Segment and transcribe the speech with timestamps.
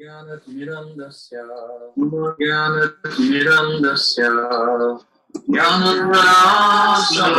[0.00, 1.42] ज्ञानतिमिरन्दस्य
[2.40, 4.22] ज्ञानतिमिरन्दस्य
[5.50, 7.38] ज्ञानराशः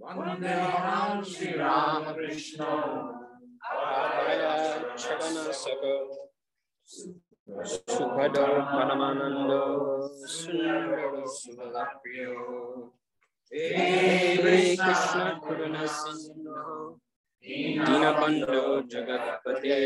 [0.00, 2.64] वन्देऽहं श्रीरामकृष्ण।
[5.02, 5.82] शकनसक
[7.70, 8.36] सुखद
[8.72, 9.50] परमानन्द
[10.32, 12.34] सुन्दर सुभप्रियो
[13.52, 13.66] हे
[14.36, 16.64] कृष्ण करुण सिन्धु
[17.44, 19.78] दीनबन्धो जगत्पते।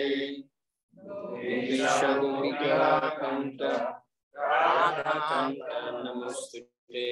[1.70, 3.62] विश्वगोपिकान्त
[4.34, 5.68] राधाकान्त
[6.04, 7.06] नमस्तुते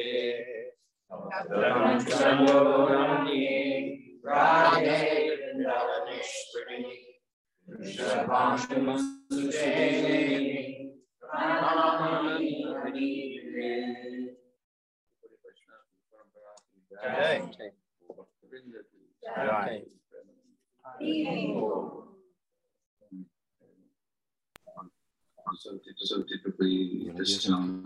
[26.01, 27.85] So typically this time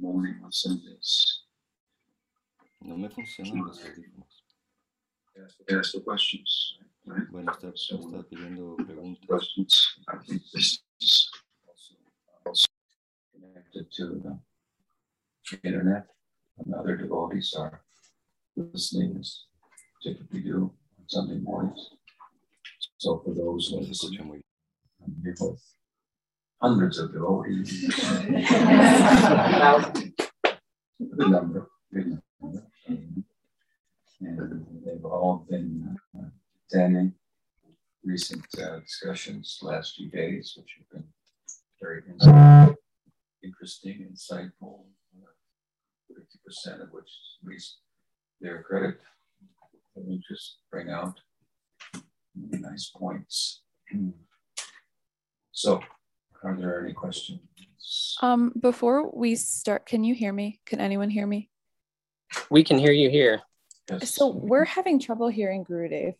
[0.00, 1.33] morning on Sundays.
[2.84, 4.44] No me funcionan los audífonos.
[5.66, 6.78] they ask the questions.
[7.30, 9.26] Bueno, está, está pidiendo preguntas.
[9.26, 10.00] Questions.
[10.06, 11.30] I think this is
[11.66, 11.94] also,
[12.44, 12.66] also
[13.32, 16.06] connected to the internet.
[16.58, 17.82] And other devotees are
[18.54, 19.46] listening as
[20.02, 21.88] typically do on Sunday mornings.
[22.98, 24.44] So for those who No are se escucha listening, muy bien.
[25.06, 25.62] I'm here with
[26.60, 27.70] hundreds of devotees.
[31.16, 32.06] The number, big
[32.40, 32.66] number.
[32.86, 33.24] And
[34.84, 36.28] they've all been uh,
[36.68, 37.14] attending
[38.04, 41.08] recent uh, discussions last few days, which have been
[41.80, 42.02] very
[43.42, 44.84] interesting, insightful.
[46.08, 47.10] Fifty percent of which,
[47.42, 47.78] at least
[48.40, 49.00] their credit,
[49.96, 51.18] let me just bring out
[52.34, 53.62] nice points.
[55.52, 55.80] So,
[56.42, 57.40] are there any questions?
[58.20, 60.60] Um, before we start, can you hear me?
[60.66, 61.50] Can anyone hear me?
[62.50, 63.42] We can hear you here.
[63.90, 64.14] Yes.
[64.14, 66.14] So we're having trouble hearing Gurudev.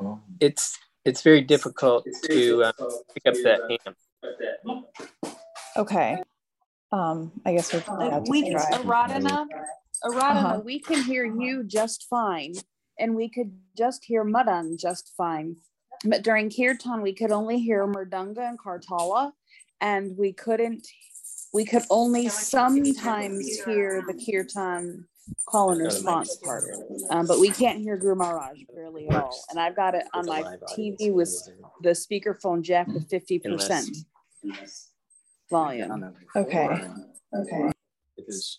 [0.00, 2.72] Oh, It's it's very difficult to uh,
[3.12, 4.86] pick up that amp.
[5.76, 6.16] Okay.
[6.90, 8.62] Um, I guess we'll Uh, to we try.
[8.72, 9.46] Aradhana,
[10.04, 10.60] Aradhana, Uh-huh.
[10.64, 12.54] we can hear you just fine,
[12.98, 15.56] and we could just hear Madan just fine.
[16.04, 19.32] But during kirtan, we could only hear Murdanga and Kartala,
[19.80, 20.86] and we couldn't.
[21.54, 25.06] We could only sometimes hear the kirtan
[25.48, 26.64] call and response part,
[27.10, 29.44] um, but we can't hear Guru Maharaj barely at all.
[29.50, 30.42] And I've got it on my
[30.76, 31.30] TV with
[31.80, 33.96] the speakerphone jack to fifty percent
[35.48, 36.12] volume.
[36.34, 36.68] Okay.
[37.32, 37.70] Okay.
[38.16, 38.58] it is.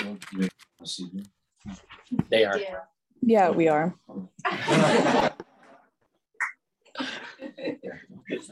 [0.00, 1.24] Well, you wanna see me?
[2.28, 2.60] They are.
[3.22, 3.92] Yeah, we are.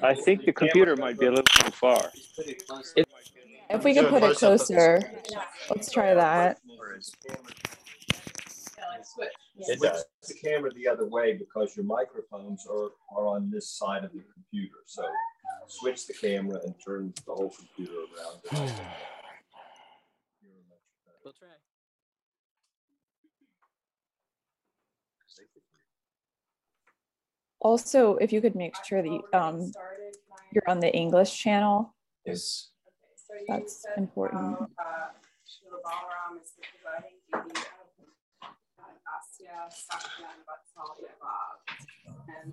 [0.03, 2.11] I think the computer might be a little too far.
[3.71, 5.01] If we could put it closer,
[5.69, 6.59] let's try that.
[9.59, 10.05] It does.
[10.27, 14.23] The camera the other way because your microphones are, are on this side of the
[14.33, 14.77] computer.
[14.87, 15.05] So
[15.67, 17.93] switch the camera and turn the whole computer
[18.53, 18.73] around.
[21.25, 21.49] We'll try.
[27.61, 29.73] Also, if you could make sure that you, um,
[30.53, 31.95] you're on the English channel,
[32.25, 32.71] Yes.
[33.47, 34.41] That's important.
[34.41, 35.15] Um, uh,
[35.47, 37.89] Srila Balaram is the presiding deity of
[38.43, 41.57] uh, Asya Sakyan Vatsalya Bhav.
[42.43, 42.53] And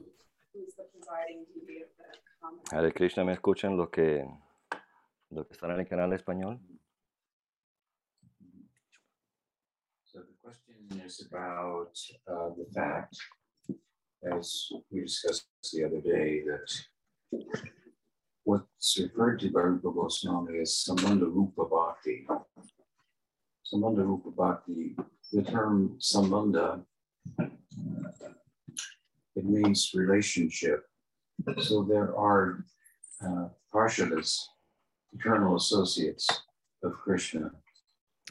[0.53, 2.07] who's the presiding deity of the
[2.41, 4.25] common Hare Krishna, ¿me escuchan lo que,
[5.31, 6.59] lo que están en el canal español?
[10.05, 11.97] So the question is about
[12.27, 13.17] uh, the fact,
[14.31, 16.71] as we discussed the other day, that
[18.45, 22.25] what's referred to by Rupa Goswami as Sambandha Rupa Bhakti.
[23.65, 24.95] Sambandha Rupa Bhakti,
[25.33, 26.83] the term Sambandha,
[27.39, 27.45] uh,
[29.35, 30.85] it means relationship.
[31.59, 32.63] So there are
[33.21, 34.39] uh, Parshadas,
[35.13, 36.27] eternal associates
[36.83, 37.51] of Krishna,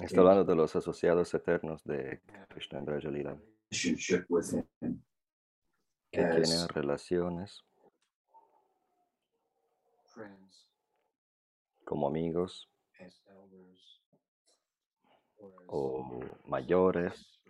[0.01, 3.39] Está hablando de los asociados eternos de Krishna en Braja Lila,
[3.71, 5.05] relationship with him
[6.11, 7.65] que tienen relaciones
[11.85, 12.71] como amigos
[15.67, 17.41] o mayores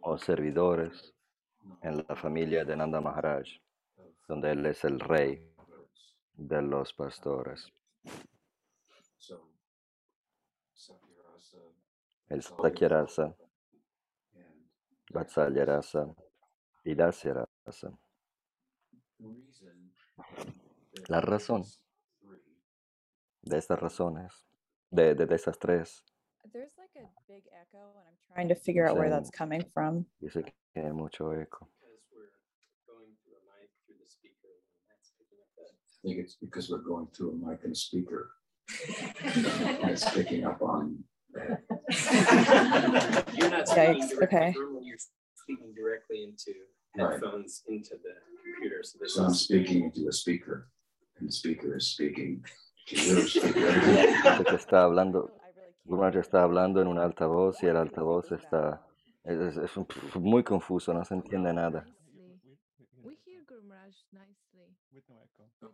[0.00, 1.14] o servidores
[1.82, 3.46] en la familia de Nanda Maharaj,
[4.28, 5.52] donde él es el rey
[6.34, 7.72] de los pastores.
[12.28, 13.36] El Sakyarasa,
[15.10, 16.14] Vatsalyarasa
[16.84, 17.98] y Dasyarasa.
[21.08, 21.64] La razón
[23.42, 24.32] de estas razones,
[24.90, 26.04] de, de, de esas tres,
[26.52, 30.06] There's like a big echo, and I'm trying to figure out where that's coming from.
[30.20, 31.68] dice que hay mucho eco.
[31.80, 32.32] Because we're
[32.86, 35.48] going through a mic through the speaker, and that's picking up.
[35.58, 35.62] I
[36.02, 38.30] think it's because we're going through a mic and a speaker.
[39.82, 41.62] and it's picking up on that.
[43.34, 44.52] You're not speaking Yikes, directly okay.
[44.52, 44.98] through when you're
[45.34, 46.52] speaking directly into
[46.94, 47.12] Right.
[47.12, 48.12] headphones into the
[48.52, 48.82] computer.
[48.82, 50.68] So this So I'm speaking into a speaker,
[51.18, 52.44] and the speaker is speaking
[52.86, 55.30] que está hablando,
[55.84, 58.84] hear está hablando en un altavoz y el altavoz está,
[59.24, 61.84] es, es- muy confuso, no se entiende nada.
[62.14, 62.40] nicely.
[63.02, 65.04] We hear Guru Maharaj nicely with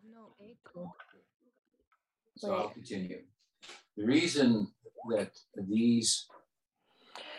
[0.05, 0.95] no echo.
[2.37, 3.27] So I'll continue.
[3.97, 4.73] The reason
[5.11, 5.33] that
[5.69, 6.29] these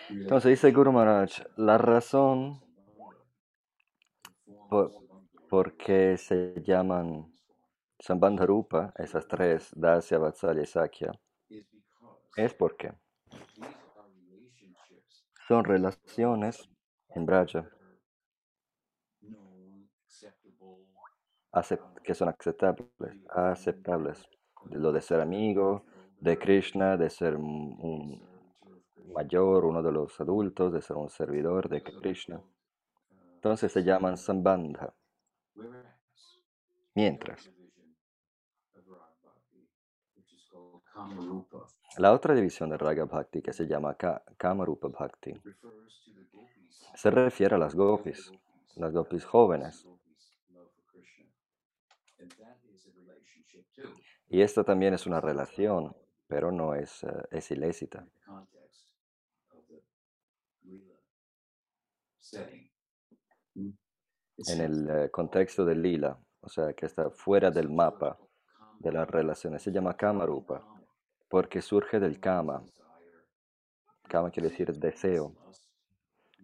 [0.09, 2.59] Entonces dice Guru Maharaj, la razón
[4.69, 4.91] por,
[5.49, 7.31] por qué se llaman
[7.99, 11.11] Sambandha Rupa, esas tres, Dasya, Vatsalya y Sakya,
[12.35, 12.93] es porque
[15.47, 16.69] son relaciones
[17.09, 17.69] en Braja
[22.03, 22.87] que son aceptables,
[23.29, 24.29] aceptables.
[24.69, 25.85] Lo de ser amigo
[26.19, 28.21] de Krishna, de ser un,
[29.13, 32.41] mayor, uno de los adultos, de ser un servidor de Krishna.
[33.35, 34.93] Entonces se llaman Sambandha.
[36.93, 37.95] Mientras, division
[38.75, 39.69] of Rag Bhakti,
[40.15, 40.88] which is called Kamarupa,
[41.97, 45.33] la otra división de Raga Bhakti, que se llama Ka- Kamarupa Bhakti,
[46.95, 48.31] se refiere a las gopis,
[48.75, 49.87] las gopis jóvenes.
[54.29, 55.95] Y esta también es una relación,
[56.27, 58.07] pero no es, eh, es ilícita.
[64.37, 68.17] It's En el eh, contexto del lila, o sea, que está fuera del mapa
[68.79, 70.65] de las relaciones, se llama Kamarupa,
[71.29, 72.63] porque surge del Kama,
[74.09, 75.25] Kama quiere decir deseo,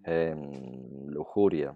[0.05, 1.75] em, lujuria.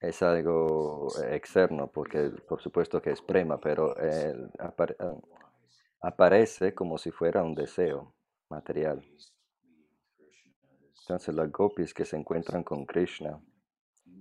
[0.00, 4.34] Es algo externo, porque por supuesto que es prema, pero eh,
[6.02, 8.14] aparece como si fuera un deseo
[8.50, 9.02] material.
[11.02, 13.38] Entonces las gopis que se encuentran con Krishna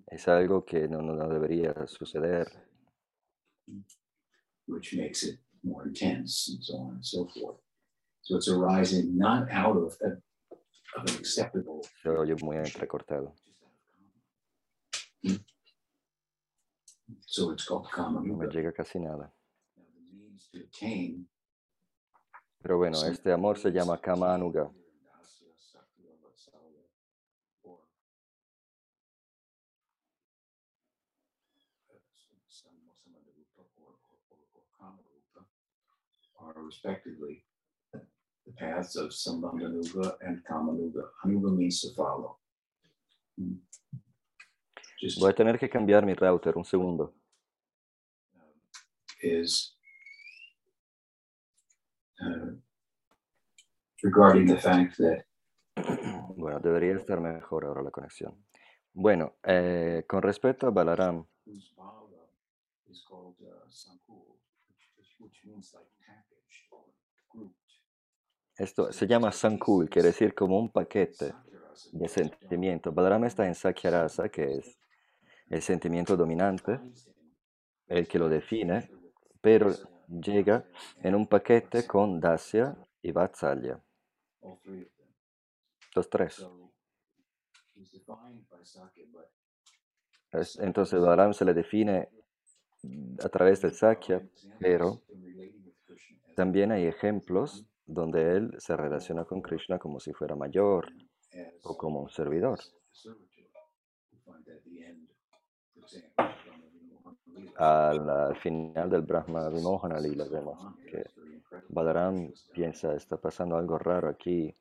[0.07, 2.47] es algo que no, no- no debería suceder.
[4.67, 7.57] Which makes it more intense and so on and so forth.
[8.23, 10.11] So it's arising not out of, a,
[10.99, 11.85] of an acceptable.
[12.03, 13.33] Se oye muy entrecortado.
[17.25, 18.21] So it's called kama.
[18.25, 19.31] No me llega casi nada.
[19.77, 21.25] Now, the means to attain
[22.61, 24.71] Pero bueno, este amor se llama Kama Anuga.
[36.71, 37.43] Respectively
[37.93, 41.03] the paths of Sambandhanuga and Kamanuga.
[41.23, 42.37] Anuga means to follow.
[43.37, 43.57] Hmm.
[44.99, 47.13] Just Voy a tener que cambiar mi router, un segundo.
[49.23, 49.75] is
[52.25, 52.51] uh,
[54.03, 55.23] regarding the fact that
[56.35, 58.45] Bueno, debería estar mejor ahora la conexión.
[58.93, 62.27] Bueno, eh, con respecto a Balaram, whose bhava
[62.89, 64.37] is called uh, Sankul,
[64.97, 66.85] which, which means like packaged or
[67.29, 67.55] grouped.
[68.57, 71.33] Esto se llama Sankul, quiere decir como un paquete
[71.91, 72.93] de sentimientos.
[72.93, 74.77] Balaram está en Sakyarasa, que es
[75.49, 76.79] el sentimiento dominante,
[77.87, 78.89] el que lo define,
[79.41, 79.69] pero
[80.07, 80.65] llega
[81.01, 83.81] en un paquete con Dasya y Vatsalya,
[85.95, 86.45] los tres.
[90.59, 92.09] Entonces Balaram se le define
[93.23, 94.21] a través del Sakya,
[94.59, 95.01] pero
[96.35, 100.87] también hay ejemplos donde él se relaciona con Krishna como si fuera mayor
[101.63, 102.59] o como un servidor.
[107.57, 110.57] Al, al final del Brahma Vimohana Lila vemos
[110.89, 111.03] que.
[111.67, 114.55] Balaram piensa, está pasando algo raro aquí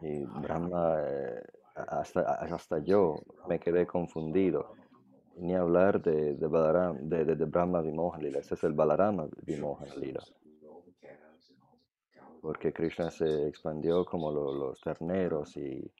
[0.00, 1.42] y Brahma, eh,
[1.74, 3.16] hasta, hasta yo
[3.48, 4.74] me quedé confundido.
[5.36, 9.28] Ni hablar de, de Balaram, de, de, de Brahma Vimohana Lila, ese es el Balarama
[9.42, 10.22] Vimohana Lila.
[10.64, 12.33] all the calves and all the cows.
[12.44, 15.90] Porque Krishna se expandió como lo- los terneros y,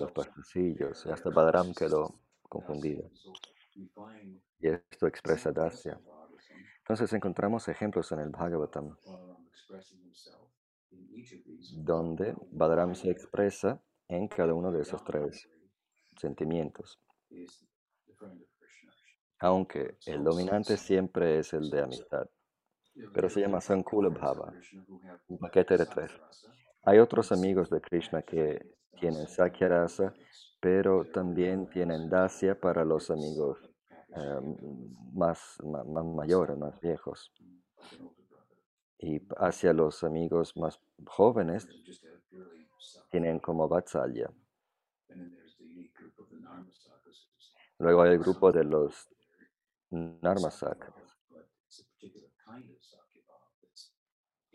[0.00, 2.12] los pastacillos, y hasta Balaram quedó
[2.48, 3.08] confundido.
[4.58, 6.00] Y esto expresa Dasya.
[6.80, 8.96] Entonces encontramos ejemplos en el Bhagavatam
[11.90, 15.48] donde Balaram se expresa en cada uno de esos tres
[16.20, 16.98] sentimientos,
[19.38, 22.28] aunque el dominante siempre es el de amistad,
[23.12, 24.52] pero se llama Sankula Bhava,
[25.28, 26.12] un paquete de tres.
[26.82, 30.14] Hay otros amigos de Krishna que tienen Sakyarasa,
[30.60, 33.58] pero también tienen Dasya para los amigos
[34.08, 34.40] eh,
[35.12, 37.32] más, más mayores, más viejos.
[38.98, 43.04] Y hacia los amigos más jóvenes Sakya.
[43.10, 44.30] tienen como Vatsalya.
[47.78, 49.08] Luego hay el grupo de los
[49.90, 50.92] Narmasak.
[51.30, 54.45] but it's a particular kind of Sakya Bhava that's influenced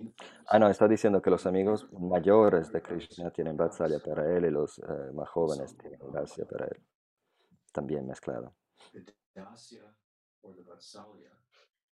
[0.47, 4.49] Ah, no, está diciendo que los amigos mayores de Krishna tienen Vatsalya para él y
[4.49, 6.83] los eh, más jóvenes tienen Dasya para él.
[7.71, 8.53] También mezclado.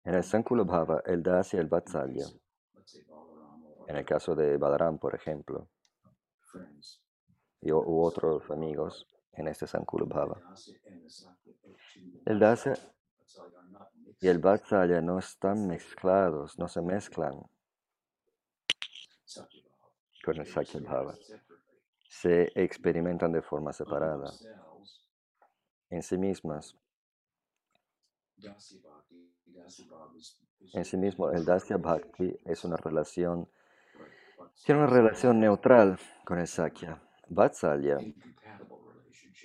[0.05, 2.27] En el Sankula Bhava, el Dasya y el Vatsalya.
[3.89, 5.69] En el caso de Balaram, por ejemplo,
[6.41, 7.03] friends,
[7.61, 10.41] y, u otros amigos en este Sankula Bhava.
[12.25, 12.75] El Dasya
[14.21, 17.43] y el Vatsalya no están mezclados, no se mezclan.
[20.27, 21.15] Con el Sakya Bhava.
[21.15, 21.57] Separately.
[22.09, 24.33] Se experimentan de forma separada.
[25.89, 26.77] En sí mismas,
[30.75, 33.49] en sí mismo, el Dasya Bhakti es una relación,
[34.65, 37.01] tiene una relación neutral con el Sakya.
[37.29, 37.99] Vatsalya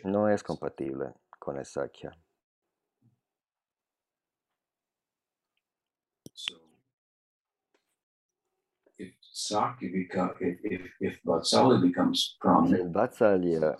[0.04, 2.18] no es compatible con el Sakya.
[9.34, 13.80] Sakya become if if if Vatsalya becomes Si prominent, Vatsalya back.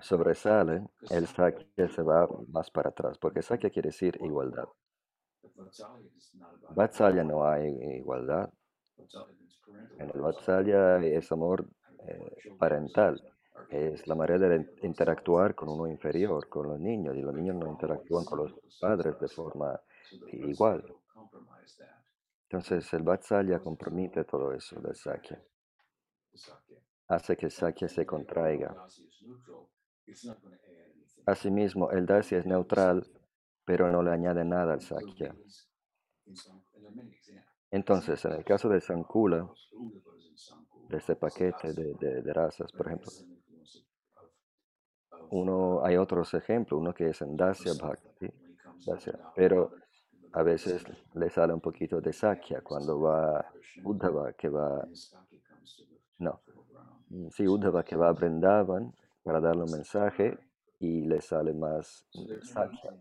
[0.00, 4.68] sobresale, el Sakya se va más para atrás, porque Sakya quiere decir igualdad.
[6.74, 8.50] Vatsalya no hay igualdad.
[9.98, 10.20] En el.
[10.20, 11.66] Vatsalya es amor
[12.06, 13.20] eh, parental.
[13.70, 17.68] Es la manera de interactuar con uno inferior, con los niños, y los niños no
[17.68, 19.78] interactúan con los padres de forma
[20.32, 20.84] igual.
[22.50, 25.38] Entonces el Vatsalya compromete todo eso del Sakya.
[27.08, 28.74] Hace que el Sakya se contraiga.
[31.26, 33.06] Asimismo, el Dasya es neutral,
[33.66, 35.36] pero no le añade nada al Sakya.
[37.70, 39.46] Entonces, en el caso de Sankula,
[40.88, 43.10] de este paquete de, de, de razas, por ejemplo,
[45.32, 48.30] uno, hay otros ejemplos, uno que es en Dasya Bhakti,
[48.86, 49.70] Dasya, pero
[50.32, 53.44] a veces le sale un poquito de Sakya cuando va
[53.84, 54.86] Uddhava, que va,
[56.18, 56.40] no,
[57.08, 60.38] mm, sí, Uddhava que va a Vrindavan para darle un mensaje
[60.80, 62.06] y le sale más
[62.42, 62.94] Sakya.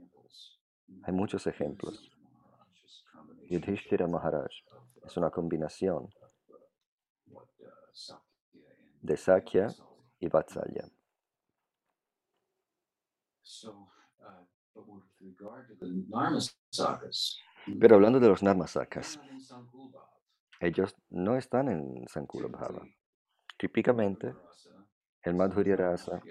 [1.03, 2.11] Hay muchos ejemplos.
[3.49, 4.51] Yudhishthira Maharaj
[5.05, 6.09] es una combinación
[9.01, 9.67] de Sakya
[10.19, 10.89] y Vatsalya.
[17.79, 19.19] Pero hablando de los Narmasakas,
[20.59, 22.85] ellos no están en Sankula Bhava.
[23.57, 24.33] Típicamente,
[25.23, 26.21] el Madhurya Rasa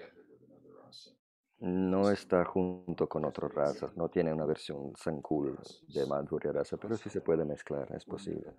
[1.59, 6.95] no está junto con otras razas, no tiene una versión Sankul de Madhurya Rasa, pero
[6.97, 8.53] sí se puede mezclar, es posible.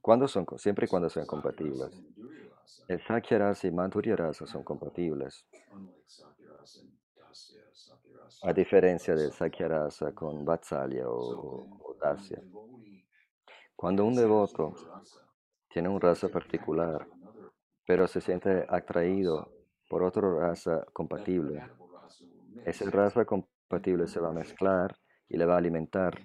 [0.00, 0.46] ¿Cuándo son?
[0.56, 2.02] Siempre y cuando sean compatibles.
[2.88, 5.46] El Sakya Rasa y Madhurya Rasa son compatibles.
[8.42, 12.42] A diferencia del Sakya Rasa con Vatsalya o, o Dasya.
[13.74, 14.74] Cuando un devoto
[15.68, 17.06] tiene un raza particular,
[17.84, 19.52] pero se siente atraído
[19.88, 21.62] por otra raza compatible,
[22.64, 24.96] esa raza compatible se va a mezclar
[25.28, 26.18] y le va a alimentar.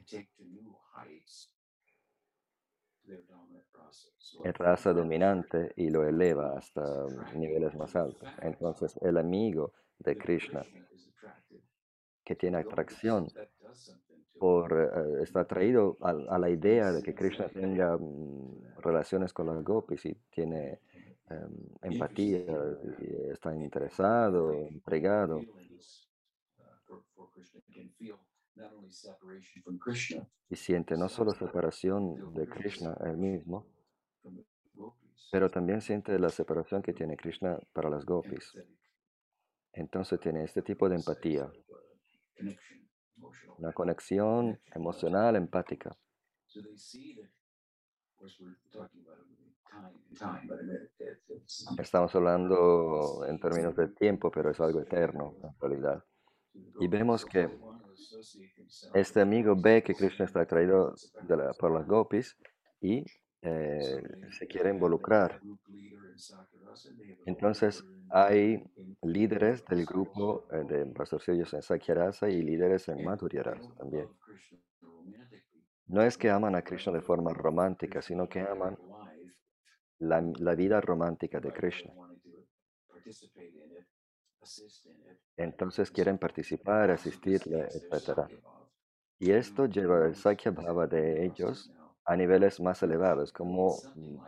[4.43, 4.93] en raza.
[4.93, 8.29] Dominante y lo eleva hasta niveles más altos.
[8.41, 10.65] Entonces, el amigo de Krishna
[12.23, 13.27] que tiene atracción
[14.41, 19.45] por, eh, está atraído a, a, la idea de que Krishna tenga um, relaciones con
[19.45, 20.79] los gopis y tiene
[21.29, 22.39] um, empatía,
[22.99, 25.41] y está interesado, entregado.
[30.49, 33.67] Y siente no solo separación de Krishna él mismo,
[35.31, 38.53] pero también siente la separación que tiene Krishna para las gopis.
[39.73, 41.47] Entonces tiene este tipo de empatía,
[43.57, 45.95] una conexión emocional, empática.
[51.77, 56.03] Estamos hablando en términos de tiempo, pero es algo eterno en realidad.
[56.79, 57.49] Y vemos que
[58.93, 60.93] este amigo ve que Krishna está atraído
[61.27, 62.37] la, por las gopis
[62.81, 63.05] y
[63.41, 64.03] eh,
[64.37, 65.39] se quiere involucrar.
[67.25, 68.63] Entonces hay
[69.01, 74.07] líderes del grupo eh, de pastorcillos en Sakyarasa y líderes en Madhuryarasa también.
[75.87, 78.77] No es que aman a Krishna de forma romántica, sino que aman
[79.99, 81.93] la, la vida romántica de Krishna.
[85.37, 88.27] Entonces quieren participar, asistirle, etc.
[89.19, 91.71] Y esto lleva el Sakya Bhava de ellos
[92.11, 93.75] a niveles más elevados, como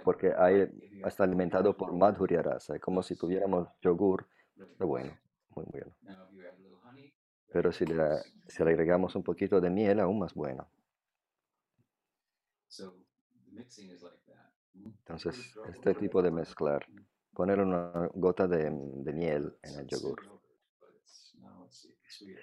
[0.04, 0.70] porque hay,
[1.06, 4.26] está alimentado por Madhurya Rasa, como si tuviéramos yogur,
[4.78, 5.20] pero bueno,
[5.56, 5.94] muy bueno.
[7.52, 10.70] Pero si le, si le agregamos un poquito de miel, aún más bueno.
[15.00, 15.36] Entonces,
[15.68, 16.86] este tipo de mezclar,
[17.34, 20.22] poner una gota de, de miel en el yogur.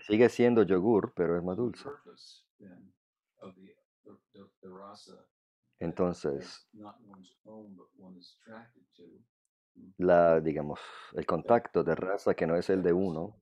[0.07, 1.89] Sigue siendo yogur, pero es más dulce.
[5.81, 6.69] Entonces,
[9.97, 10.79] la, digamos,
[11.15, 13.41] el contacto de raza que no es el de uno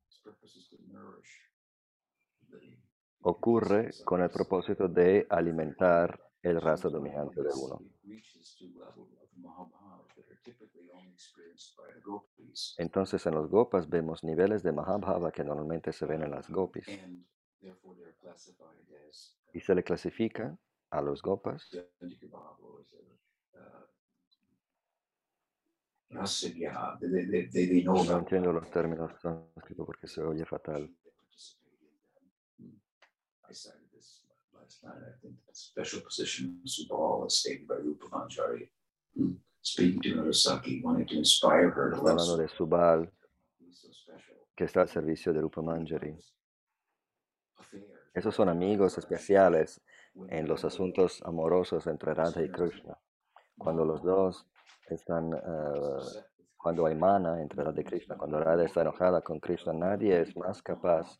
[3.22, 7.80] ocurre con el propósito de alimentar el raza dominante de uno.
[12.78, 16.86] Entonces en los gopas vemos niveles de Mahabhava que normalmente se ven en las gopis.
[19.52, 20.56] Y se le clasifica
[20.90, 21.68] a los gopas.
[26.10, 30.90] No entiendo los términos sánscritos porque se oye fatal.
[35.52, 38.70] Special position Subal as stated by Rupa Manjari.
[39.60, 43.10] Speaking to Narasaki, wanting to inspire her to Hablando de Subal,
[44.56, 46.16] que está al servicio de Rupa Manjari.
[48.14, 49.80] Esos son amigos especiales
[50.28, 52.98] en los asuntos amorosos entre Radha y Krishna.
[53.56, 54.46] Cuando los dos
[54.88, 56.00] están, uh,
[56.56, 60.36] cuando hay mana entre Radha y Krishna, cuando Radha está enojada con Krishna, nadie es
[60.36, 61.18] más capaz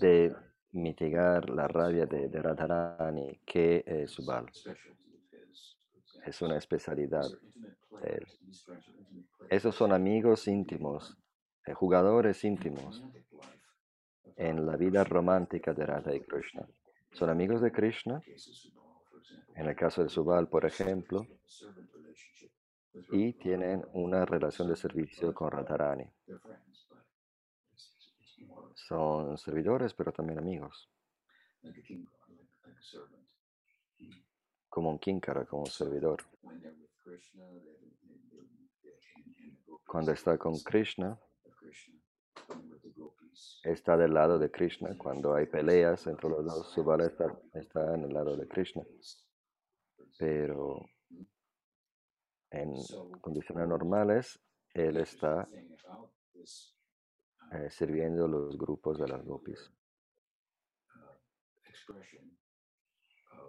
[0.00, 0.34] de
[0.72, 4.46] mitigar la rabia de, de Radharani que eh, Subal.
[6.24, 7.26] es una especialidad.
[9.48, 11.16] Esos son amigos íntimos,
[11.66, 13.02] eh, jugadores íntimos
[14.36, 16.66] en la vida romántica de Radha y Krishna.
[17.16, 18.22] Son amigos de Krishna,
[19.54, 21.26] en el caso de Subal, por ejemplo,
[23.10, 26.12] y tienen una relación de servicio con Radharani.
[28.74, 30.90] Son servidores, pero también amigos.
[34.68, 36.22] Como un kinkara, como un servidor.
[39.86, 41.18] Cuando está con Krishna,
[43.62, 44.96] está del lado de Krishna.
[44.96, 48.82] Cuando hay peleas entre los dos, Subala está, está en el lado de Krishna.
[50.18, 50.80] Pero
[52.50, 52.74] en
[53.20, 54.40] condiciones normales,
[54.74, 55.46] él está
[57.52, 59.70] eh, sirviendo los grupos de las gopis.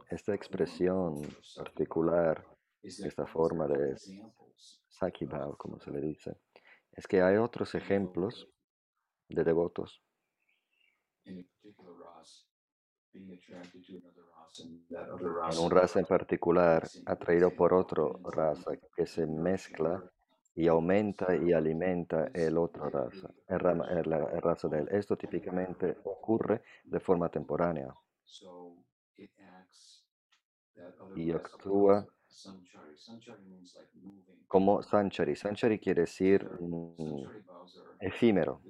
[0.10, 1.22] Esta expresión
[1.56, 2.46] particular,
[2.82, 3.96] esta forma de
[4.88, 6.38] Sakibhav, como se le dice,
[6.92, 8.50] es que hay otros ejemplos
[9.30, 10.02] de devotos.
[11.26, 11.46] En
[15.60, 20.04] un raza en particular, atraído por otro raza que se mezcla
[20.56, 24.88] y aumenta y alimenta el otro raza, el, rama, el, el raza de él.
[24.92, 27.94] Esto típicamente ocurre de forma temporánea.
[31.16, 32.08] Y actúa
[34.48, 35.36] como sanchari.
[35.36, 37.24] Sanchari quiere decir mm,
[38.00, 38.62] efímero.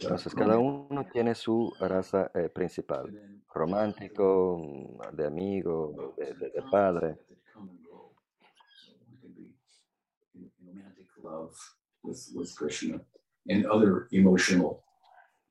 [0.00, 3.12] Entonces, cada uno tiene su raza eh, principal,
[3.52, 7.18] romántico, mm, de amigo, de, de, de padre.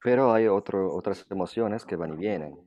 [0.01, 2.57] Pero hay otro, otras emociones que van y vienen,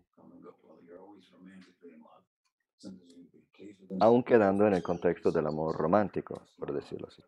[4.01, 7.23] aún quedando en el contexto del amor romántico, por decirlo así.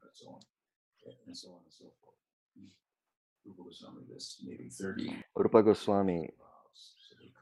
[5.34, 6.26] Rupa Goswami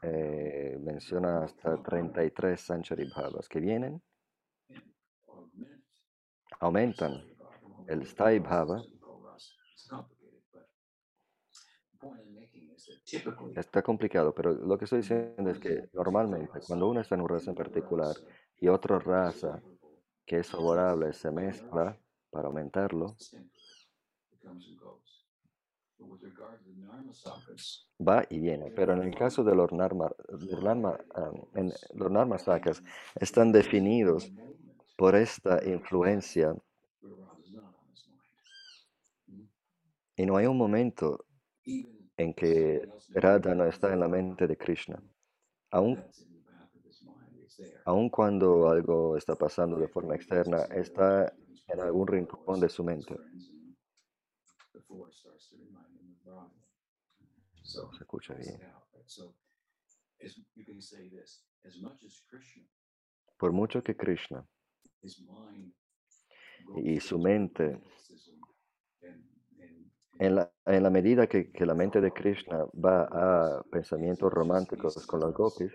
[0.02, 4.02] eh, menciona hasta 33 Sanchari Bhavas que vienen,
[6.60, 7.24] aumentan
[7.86, 8.82] el Sthai Bhava.
[13.56, 17.28] Está complicado, pero lo que estoy diciendo es que normalmente cuando uno está en un
[17.28, 18.14] raza en particular
[18.58, 19.62] y otra raza
[20.24, 21.98] que es favorable se mezcla
[22.30, 23.16] para aumentarlo,
[28.00, 28.70] va y viene.
[28.70, 32.82] Pero en el caso de los Narma, los Narma, um, en, los Narma Sakas
[33.16, 34.32] están definidos
[34.96, 36.54] por esta influencia
[40.16, 41.24] y no hay un momento
[42.22, 45.02] en que Radha no está en la mente de Krishna.
[45.70, 46.02] Aun,
[47.84, 51.32] aun cuando algo está pasando de forma externa, está
[51.68, 53.16] en algún rincón de su mente.
[57.62, 58.60] Se escucha bien.
[63.38, 64.46] Por mucho que Krishna
[66.76, 67.80] y su mente,
[70.22, 75.04] en la, en la medida que, que, la mente de Krishna va a pensamientos románticos
[75.04, 75.72] con los gopis,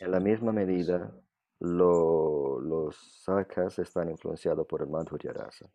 [0.00, 1.14] en la misma medida
[1.60, 5.70] lo, los sakas están influenciados por el Madhurya Rasa.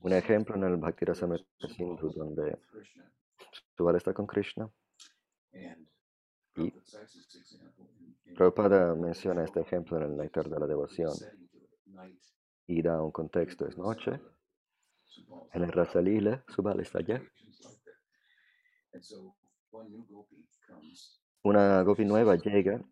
[0.00, 2.58] Un ejemplo en el Bhakti Rasamrita Sindhu donde
[3.76, 4.66] Subala está con Krishna
[6.56, 6.72] y
[8.34, 11.12] Prabhupada menciona este ejemplo en el Néctar de la Devoción
[12.66, 14.18] y da un contexto, es noche,
[15.52, 17.22] en el Rasa Lila, Subala está allá.
[21.42, 22.82] Una gopi nueva llega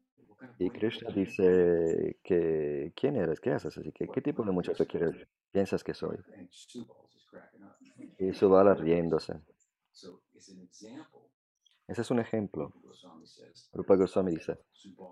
[0.59, 3.41] y Krishna dice que, ¿quién eres?
[3.41, 3.77] ¿Qué haces?
[3.77, 5.27] Así que, ¿qué tipo de muchacho quieres?
[5.51, 6.19] piensas que soy?
[8.19, 9.41] Y Subala riéndose.
[11.89, 12.73] Ese es un ejemplo.
[13.73, 14.59] Rupa Goswami dice,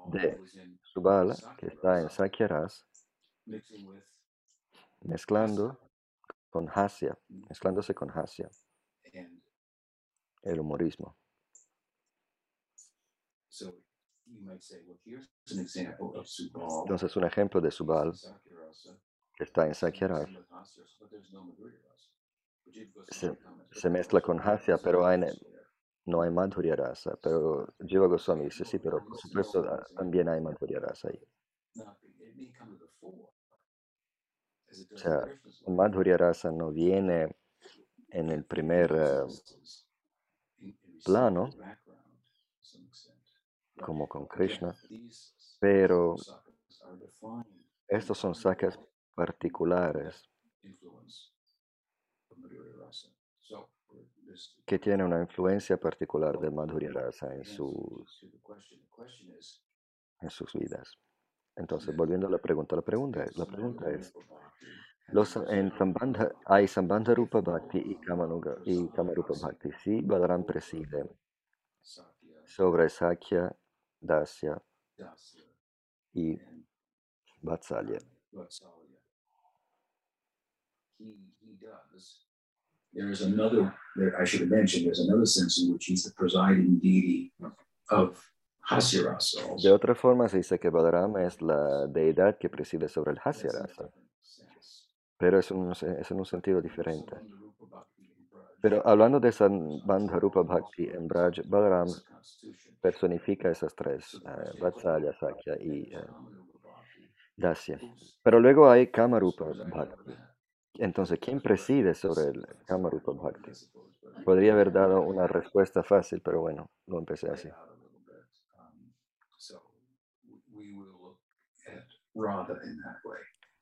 [0.08, 0.38] de
[0.82, 2.86] Subala, que está en Sakyaras,
[5.00, 5.78] mezclando
[6.54, 8.48] con Hasya, mezclándose con Hasya,
[10.42, 11.16] el humorismo.
[16.82, 18.12] Entonces, un ejemplo de Subal
[19.36, 20.30] que está en Sakyaras
[23.08, 23.36] se,
[23.72, 25.18] se, mezcla con Hasya, pero hay,
[26.04, 27.18] no hay Madhurya Rasa.
[27.20, 29.60] Pero Jiva Goswami dice, sí, pero por supuesto
[29.96, 31.20] también hay Madhurya Rasa ahí.
[34.92, 35.24] O sea,
[35.66, 37.36] Madhurya Rasa no viene
[38.08, 41.50] en el primer eh, plano,
[43.80, 44.74] como con Krishna,
[45.60, 46.16] pero
[47.88, 48.78] estos son sakas
[49.14, 50.28] particulares
[54.66, 58.26] que tienen una influencia particular de Madhurya Rasa en sus,
[60.20, 60.98] en sus vidas.
[61.56, 64.12] Entonces, volviendo a la pregunta, la pregunta es, la pregunta es
[65.08, 69.70] los, en Sambandha, hay Sambandha Rupa Bhakti y, Kamanuga, y Kamarupa Bhakti.
[69.82, 71.08] Sí, Balaram preside.
[72.46, 73.54] Sobre Sakya,
[74.00, 74.60] Dasya
[76.14, 76.38] y
[77.42, 78.00] Vatsalya.
[82.92, 86.12] There is another, there, I should have mentioned, there's another sense in which he's the
[86.12, 87.32] presiding deity
[87.90, 88.33] of.
[89.62, 93.90] De otra forma, se dice que Balaram es la deidad que preside sobre el Hasyarasa,
[95.18, 97.16] pero es, un, es en un sentido diferente.
[98.60, 101.88] Pero hablando de Sambandha Rupa Bhakti en Braj, Balaram
[102.80, 106.00] personifica esas tres, uh, Vatsalya, Sakya y uh,
[107.36, 107.78] Dasya.
[108.22, 110.14] Pero luego hay Kamarupa Bhakti.
[110.78, 113.52] Entonces, ¿quién preside sobre el Kamarupa Bhakti?
[114.24, 117.50] Podría haber dado una respuesta fácil, pero bueno, lo empecé así.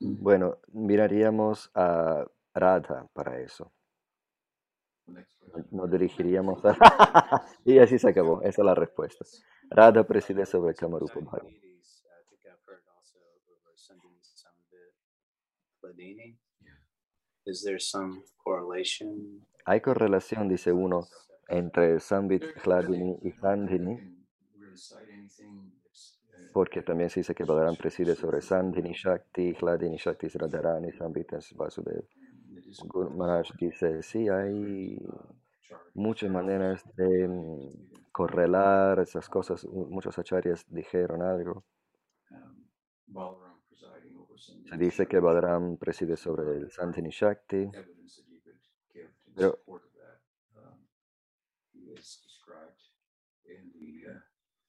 [0.00, 3.72] Bueno, miraríamos a Radha para eso.
[5.70, 6.76] Nos dirigiríamos a...
[7.64, 9.24] y así se acabó, esa es la respuesta.
[9.70, 11.62] Radha preside sobre Kamarupa Bhakti.
[17.44, 19.44] Is there some correlation?
[19.64, 21.08] Hay correlación, dice uno,
[21.48, 23.98] entre Sambit, Hladini y Sandhini,
[26.52, 31.54] porque también se dice que Balaram preside sobre Sandhini Shakti, Hladini Shakti Radharani, Sambit es
[31.54, 32.06] Vasudev.
[32.86, 34.98] Guru Maharaj dice, sí, hay
[35.94, 39.64] muchas maneras de mm, correlar esas cosas.
[39.66, 41.64] Muchos acharyas dijeron algo.
[44.68, 47.70] Se dice que Balaram preside sobre el Sandhini Shakti,
[49.34, 49.58] pero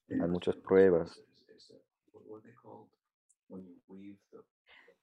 [0.10, 1.22] hay muchas pruebas.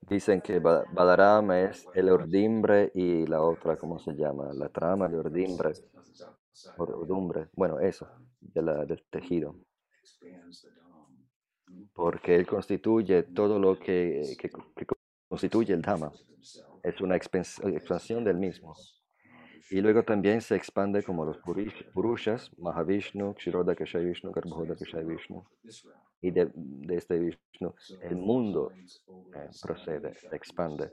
[0.03, 4.53] Dicen que Ba- Balaram es el ordimbre y la otra, ¿cómo se llama?
[4.53, 5.73] La trama de ordimbre,
[6.77, 8.09] or- ordumbre, bueno, eso,
[8.41, 9.57] de del tejido.
[11.95, 14.37] Porque él constituye todo lo que,
[15.29, 16.13] constituye el Dhamma.
[16.83, 18.75] Es una expansión del mismo.
[19.71, 21.39] Y luego también se expande como los
[21.93, 25.45] Purushas, Mahavishnu, Vishnu, Garbhodakashay Vishnu.
[26.23, 26.51] Y de,
[26.91, 30.91] este Vishnu, el mundo eh, procede, se expande.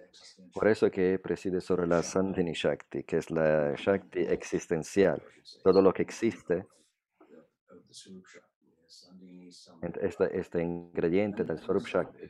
[0.53, 5.21] Por eso que preside sobre la Sandhini Shakti, que es la Shakti existencial.
[5.63, 6.65] Todo lo que existe,
[10.01, 12.23] este, este ingrediente del Swarup Shakti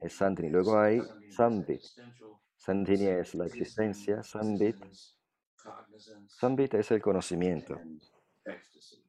[0.00, 0.48] es Sandhini.
[0.48, 1.00] Luego hay
[1.30, 1.82] Sambit.
[2.56, 4.76] Sandhini es la existencia, Sambit.
[6.26, 7.78] Sambit es el conocimiento.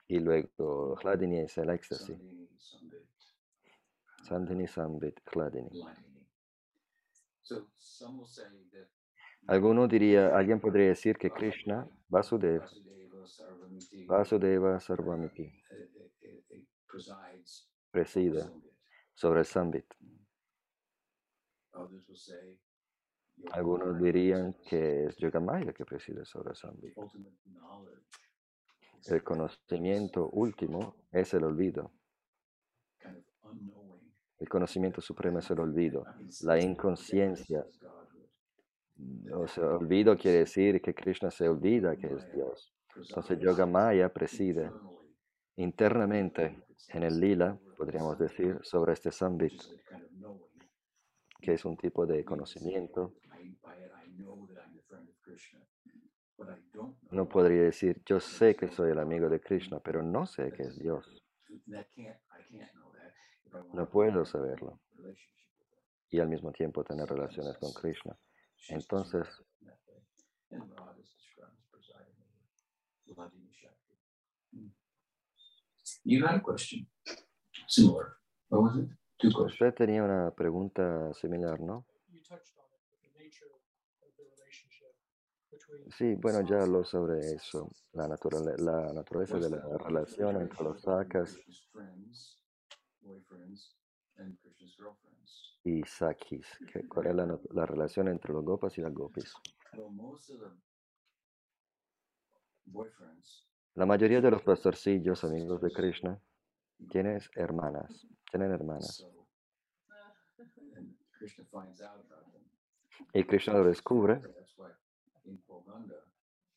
[0.08, 2.18] Y luego Hladini es el éxtasis.
[4.32, 5.70] Sandhini, Sambit, Hladini.
[9.48, 12.66] Alguno diría, alguien podría decir que Krishna, Vasudeva,
[14.08, 15.52] Vasudeva Sarvamiti,
[17.92, 18.50] preside
[19.14, 19.94] sobre el Sambit.
[23.52, 26.96] Algunos dirían que es Yogamaya que preside sobre el Sambit.
[29.08, 31.92] El conocimiento último es el olvido.
[34.42, 36.04] El conocimiento supremo es el olvido.
[36.42, 37.64] La inconsciencia.
[39.36, 42.74] O sea, olvido quiere decir que Krishna se olvida que es Dios.
[42.96, 44.72] Entonces Yogamaya preside
[45.58, 49.62] internamente en el lila, podríamos decir, sobre este Sambit,
[51.40, 53.14] que es un tipo de conocimiento.
[57.12, 60.64] No podría decir, yo sé que soy el amigo de Krishna, pero no sé que
[60.64, 61.24] es Dios.
[63.74, 64.80] No puedo saberlo.
[66.10, 68.18] Y al mismo tiempo tener relaciones con Krishna.
[68.70, 69.28] Entonces,
[76.04, 76.88] You had a question
[77.68, 78.18] similar.
[78.50, 78.90] What was it?
[79.20, 79.54] Two questions.
[79.54, 81.86] usted tenía una pregunta similar, ¿no?
[85.98, 90.82] Sí, bueno, ya habló sobre eso, la, naturale- la naturaleza de la relación entre los
[90.82, 91.38] sakas
[95.64, 99.34] y sakis, que, cuál es la, la relación entre los gopas y las gopis.
[103.76, 106.20] La mayoría de los pastorcillos, amigos de Krishna,
[106.90, 109.06] tienen hermanas, tienen hermanas.
[113.14, 114.22] Y Krishna lo descubre.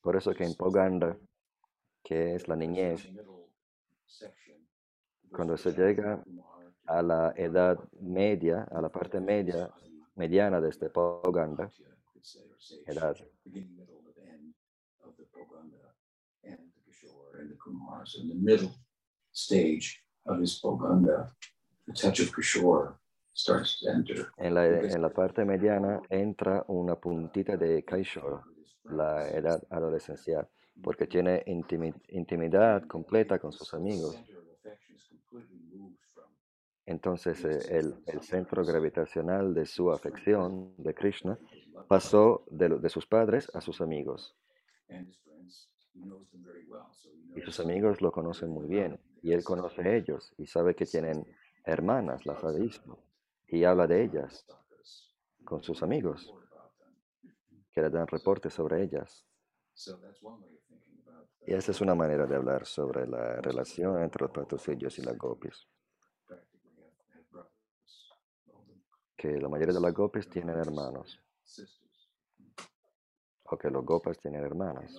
[0.00, 1.16] Por eso que en Poganda,
[2.02, 3.08] que es la niñez,
[5.34, 6.22] cuando se llega
[6.86, 9.70] a la edad media, a la parte media,
[10.16, 11.70] mediana de este Poganda,
[12.86, 13.16] edad,
[22.32, 22.94] Kishore.
[24.36, 28.42] En la, en la parte mediana entra una puntita de Kaishore,
[28.84, 30.46] la edad adolescencial,
[30.82, 34.16] porque tiene intimi- intimidad completa con sus amigos.
[36.86, 41.38] Entonces eh, el, el centro gravitacional de su afección de Krishna
[41.88, 44.36] pasó de, de sus padres a sus amigos.
[47.36, 49.00] Y sus amigos lo conocen muy bien.
[49.22, 51.24] Y él conoce a ellos y sabe que tienen
[51.64, 52.98] hermanas, las ha visto.
[53.48, 54.46] Y habla de ellas
[55.44, 56.34] con sus amigos,
[57.72, 59.26] que le dan reportes sobre ellas.
[61.46, 65.16] Y esa es una manera de hablar sobre la relación entre los pastorcillos y las
[65.18, 65.68] gopis.
[69.16, 71.20] Que la mayoría de las gopis tienen hermanos.
[73.44, 74.98] O que los gopas tienen hermanas.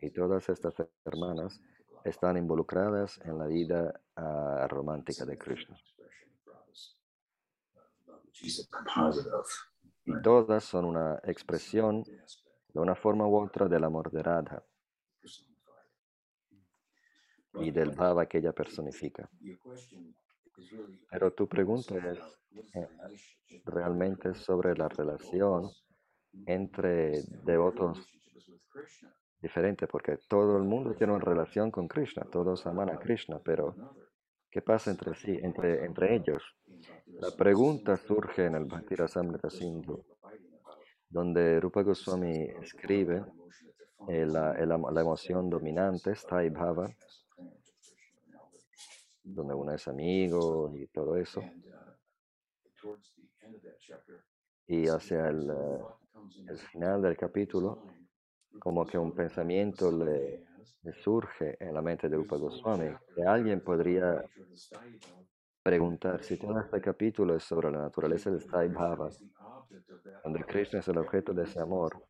[0.00, 1.60] Y todas estas hermanas
[2.04, 5.76] están involucradas en la vida ah, romántica de Krishna.
[10.06, 12.04] Y todas son una expresión
[12.74, 14.62] de una forma u otra de Radha
[17.54, 19.30] y del bhava que ella personifica.
[21.10, 22.18] Pero tu pregunta es
[22.74, 22.88] eh,
[23.64, 25.70] realmente sobre la relación
[26.46, 28.04] entre devotos
[29.40, 33.74] diferentes, porque todo el mundo tiene una relación con Krishna, todos aman a Krishna, pero
[34.50, 36.42] ¿qué pasa entre sí, entre, entre ellos?
[37.06, 40.04] La pregunta surge en el Bhakti Rasamrita Sindhu,
[41.14, 43.24] donde Rupa Goswami escribe
[44.06, 46.94] eh, la, el amo- la emoción dominante, Sthai Bhava,
[49.34, 51.50] donde uno es amigo y todo eso.
[54.66, 55.86] Y hacia el, eh,
[56.48, 57.82] el final del capítulo,
[58.58, 60.42] como que un pensamiento le,
[60.82, 64.24] le surge en la mente de Rupa Goswami, que alguien podría
[65.62, 69.12] preguntar si todo este capítulo es sobre la naturaleza del Sthai Bhava,
[70.22, 72.04] donde Krishna es el objeto de ese amor.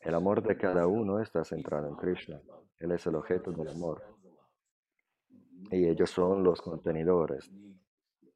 [0.00, 2.40] El amor de cada uno está centrado en Krishna.
[2.78, 4.02] Él es el objeto del amor.
[5.70, 7.50] Y ellos son los contenedores,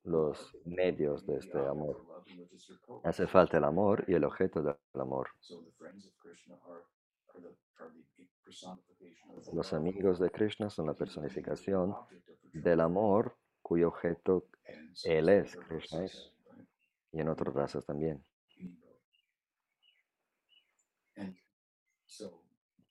[0.04, 2.04] los medios de este amor.
[3.04, 5.28] Hace falta el amor y el objeto del amor.
[9.52, 11.94] Los amigos de Krishna son la personificación
[12.52, 14.46] del amor cuyo objeto
[15.04, 16.32] él es, Krishna es,
[17.12, 18.24] y en otras razas también.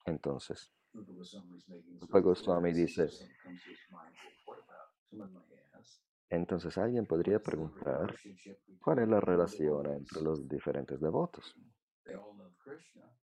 [0.04, 0.72] Entonces,
[2.00, 3.08] Rupa Goswami dice,
[6.30, 8.14] entonces alguien podría preguntar,
[8.80, 11.54] ¿cuál es la relación entre los diferentes devotos?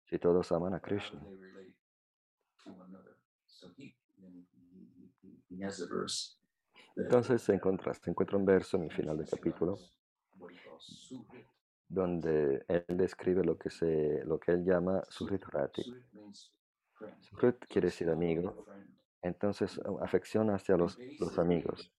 [0.04, 1.22] Si todos aman a Krishna.
[6.96, 9.78] Entonces se encuentra, se encuentra un verso en el final del capítulo
[11.88, 15.82] donde él describe lo que, se, lo que él llama Suhritrati.
[17.20, 18.66] Suhrit quiere decir amigo,
[19.22, 21.92] entonces afección hacia los, los amigos,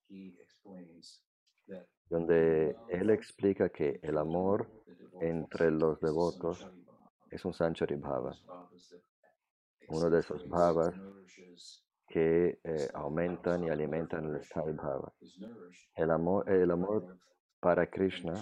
[2.10, 4.70] donde él explica que el amor
[5.22, 6.68] entre los devotos
[7.30, 8.36] es un Sanchari Bhava,
[9.88, 10.94] uno de esos bhavas
[12.08, 15.14] que eh, aumentan y alimentan el Bhava.
[15.96, 17.20] El amor, el amor
[17.60, 18.34] para Krishna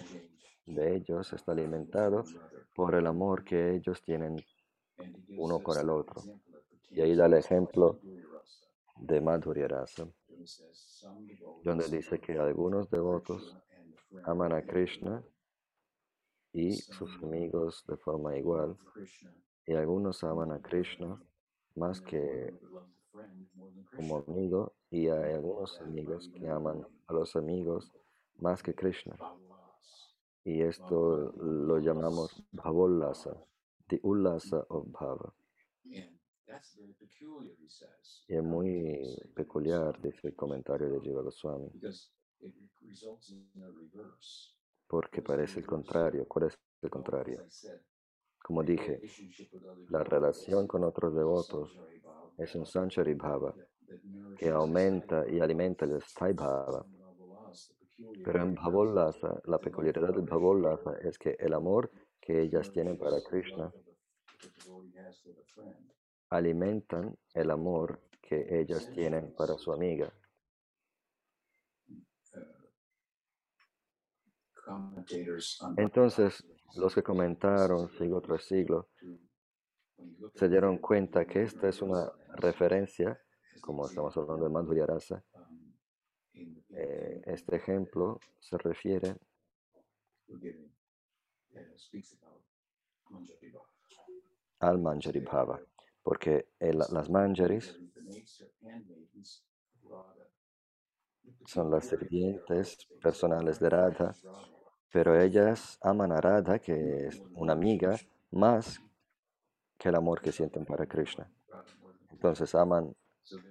[0.68, 2.24] de ellos está alimentado
[2.76, 4.38] por el amor que ellos tienen
[5.38, 6.22] uno con el otro.
[6.89, 7.99] Y ahí da el ejemplo
[8.97, 10.07] de Madhurya Rasa,
[11.63, 13.57] donde dice que algunos devotos
[14.24, 15.24] aman a Krishna
[16.53, 18.78] y sus amigos de forma igual,
[19.65, 21.22] y algunos aman a Krishna
[21.76, 22.53] más que
[23.95, 27.91] como amigo, y hay algunos amigos que aman a los amigos
[28.38, 29.15] más que Krishna.
[30.47, 33.35] Y esto lo llamamos Bhavollasa,
[33.89, 35.33] the Ullasa of Bhava.
[35.83, 35.99] Y
[38.33, 41.69] es muy peculiar, dice el comentario de Jiva Goswami,
[44.87, 46.25] porque parece el contrario.
[46.29, 47.45] ¿Cuál es el contrario?
[48.41, 49.01] Como dije,
[49.89, 51.77] la relación con otros devotos
[52.37, 53.53] es un Sanchari Bhava
[54.37, 56.85] que aumenta y alimenta el Sthai Bhava.
[58.23, 63.21] Pero en Bhavollasa, la peculiaridad del Bhavollasa es que el amor que ellas tienen para
[63.23, 63.71] Krishna
[66.29, 70.13] alimentan el amor que ellas tienen para su amiga.
[75.77, 76.45] Entonces,
[76.75, 78.89] los que comentaron siglo tras siglo
[80.35, 83.19] se dieron cuenta que esta es una referencia,
[83.61, 85.23] como estamos hablando de Madhurya Rasa,
[86.71, 89.15] eh, este ejemplo se refiere
[94.59, 95.59] al Manjari Bhava,
[96.03, 97.75] porque el- las Manjaris
[101.45, 104.13] son las sirvientes personales de Radha,
[104.91, 107.95] pero ellas aman a Radha, que es una amiga,
[108.31, 108.81] más
[109.77, 111.29] que el amor que sienten para Krishna.
[112.11, 112.95] Entonces aman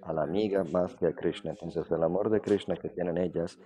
[0.01, 1.51] a la amiga más que a Krishna.
[1.51, 3.59] Entonces el amor de Krishna que tienen ellas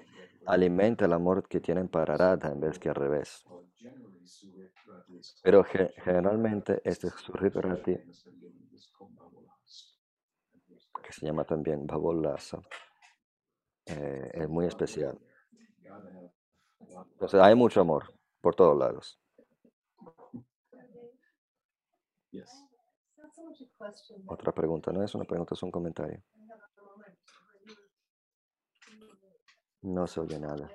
[0.45, 3.45] alimenta el amor que tienen para Radha en vez que al revés.
[5.43, 7.95] Pero ge- generalmente este Surriparati,
[11.03, 12.59] que se llama también Bhavollasa,
[13.85, 15.19] eh, es muy especial.
[17.13, 19.17] Entonces hay mucho amor por todos lados.
[24.27, 26.21] Otra pregunta, no es una pregunta, es un comentario.
[29.81, 30.69] No se oye nada.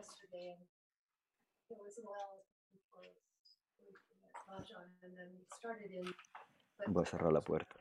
[6.87, 7.77] Voy a cerrar la puerta.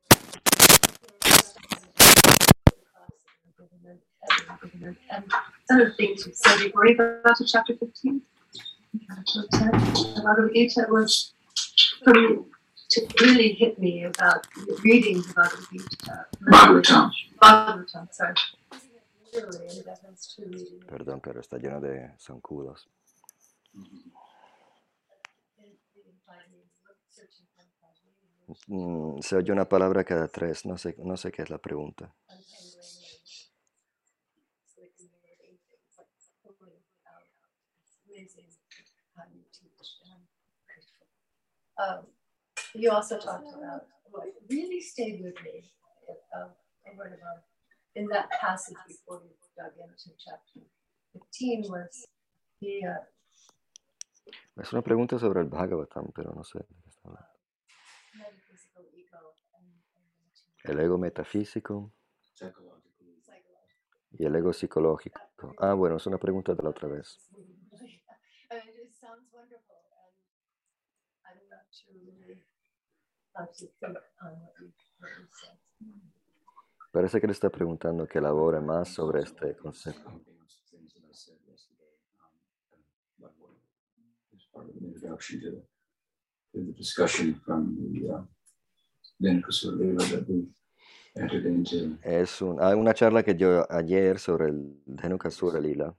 [12.08, 12.55] And
[12.90, 13.26] to chapter 15.
[13.26, 14.48] Chapter 10, the Bhagavad Gita was for me to really hit me about
[14.84, 16.26] reading the Bhagavad Gita.
[16.42, 17.12] Bhagavatam.
[17.42, 18.36] Bhagavatam, sorry.
[20.88, 22.88] Perdón, pero está lleno de zancudos.
[28.68, 32.16] Mm, se oye una palabra cada tres, no sé, no sé qué es la pregunta.
[41.78, 42.14] Um,
[42.78, 45.63] you also talked about what really stayed with me
[46.36, 46.49] um,
[47.95, 50.59] in that passage before we dug into chapter
[51.13, 52.05] 15 was
[52.61, 53.03] the uh,
[54.57, 57.30] Es una pregunta sobre el Bhagavatam, pero no sé de qué está hablando.
[58.15, 59.84] metaphysical ego and,
[60.63, 61.91] El ego metafísico
[64.17, 65.19] y el ego psicológico.
[65.59, 67.19] Ah, bueno, es una pregunta de la otra vez.
[76.92, 80.22] Parece que le está preguntando que elabore más sobre este concepto.
[92.02, 95.94] Es un, hay una charla que dio ayer sobre el Dhenukasura Lila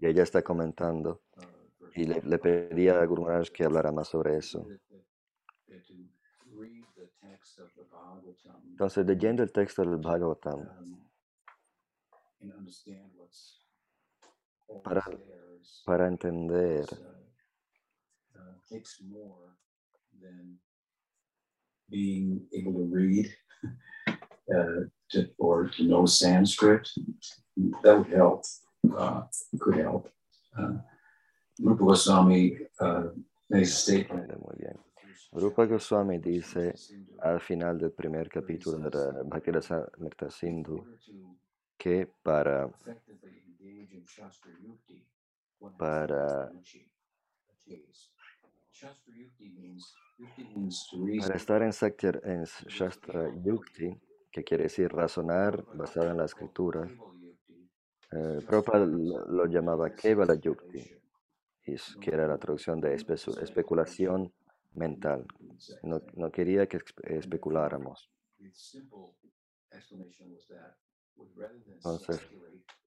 [0.00, 1.20] y ella está comentando
[1.94, 4.66] y le, le a Guru Maharaj que hablara más sobre eso.
[8.70, 10.68] Entonces, leyendo el texto del Bhagavatam,
[14.82, 15.04] Para-
[15.84, 16.86] para entender
[21.90, 23.26] being able to read
[24.54, 26.88] uh, to, or to know Sanskrit.
[27.82, 28.44] That would help,
[28.96, 29.22] uh,
[29.58, 30.08] could help.
[30.56, 30.78] Uh,
[31.62, 33.12] Rupa Goswami uh.
[35.32, 36.74] Rupa Goswami dice
[37.20, 39.50] al final del primer capítulo de la Bhakti
[40.30, 40.84] Sindhu
[41.76, 42.68] que para,
[45.78, 46.52] para,
[51.20, 53.98] para estar en, Shastra Yukti,
[54.30, 56.88] que quiere decir razonar basado en la escritura,
[58.12, 60.99] eh, Prabhupada lo llamaba Kevala Yukti,
[61.66, 64.32] y s- que era la traducción de espe- especulación
[64.74, 65.26] mental.
[65.82, 68.10] No, no quería que espe- especuláramos.
[71.84, 72.20] Entonces,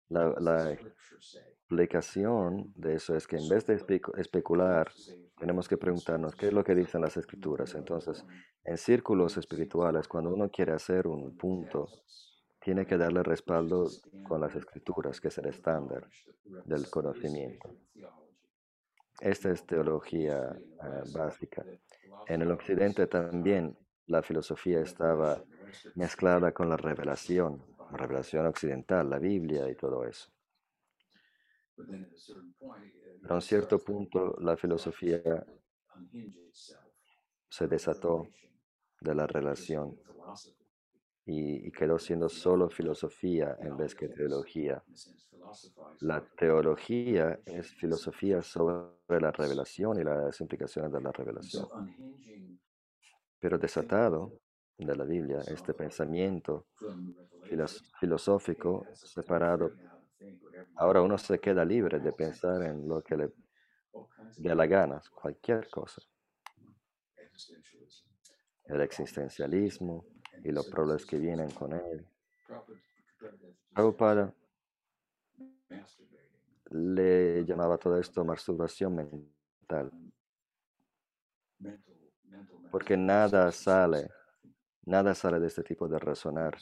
[0.08, 0.72] la, la
[1.68, 4.94] explicación de eso es que en vez de especu- especular,
[5.38, 7.74] tenemos que preguntarnos qué es lo que dicen las escrituras.
[7.74, 8.24] Entonces,
[8.64, 11.92] en círculos espirituales, cuando uno quiere hacer un punto,
[12.60, 16.08] tiene que darle respaldo con las escrituras, que es el estándar
[16.64, 17.76] del conocimiento.
[19.20, 21.64] Esta es teología eh, básica.
[22.26, 25.42] En el occidente también la filosofía estaba
[25.94, 30.30] mezclada con la revelación, la revelación occidental, la Biblia y todo eso.
[31.76, 35.46] Pero a un cierto punto la filosofía
[37.48, 38.28] se desató
[39.00, 39.98] de la relación
[41.30, 44.84] y, y quedó siendo solo filosofía en vez que teología.
[46.00, 51.68] La teología es filosofía sobre la revelación y las implicaciones de la revelación.
[53.40, 54.34] Pero desatado
[54.78, 56.68] de la Biblia, este pensamiento
[57.42, 59.76] filos- filosófico separado,
[60.76, 63.30] ahora uno se queda libre de pensar en lo que le
[64.46, 66.02] dé la gana, cualquier cosa.
[68.68, 70.06] El existencialismo
[70.44, 72.06] y los problemas que vienen con él.
[73.72, 74.34] Prabhupada
[76.70, 79.90] le llamaba todo esto masturbación mental,
[82.70, 84.08] porque nada sale,
[84.84, 86.56] nada sale de este tipo de razonar.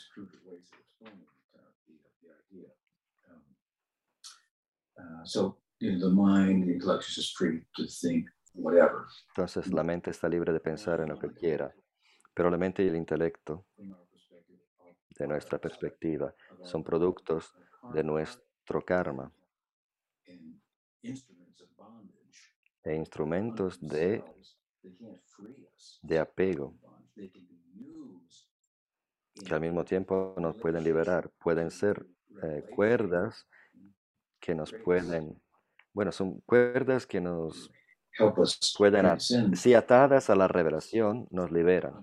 [4.96, 9.06] Uh, so you know, the mind, the intellect is just free to think whatever.
[9.28, 11.72] Entonces la mente está libre de pensar en lo que quiera,
[12.38, 13.66] pero la mente y el intelecto,
[15.18, 16.32] de nuestra perspectiva,
[16.62, 17.52] son productos
[17.92, 19.32] de nuestro karma
[22.84, 24.22] e instrumentos de,
[26.02, 26.78] de apego
[29.44, 31.32] que al mismo tiempo nos pueden liberar.
[31.40, 32.06] Pueden ser
[32.44, 33.48] eh, cuerdas
[34.38, 35.42] que nos pueden,
[35.92, 37.68] bueno, son cuerdas que nos
[38.76, 42.02] pueden, si atadas a la revelación, nos liberan.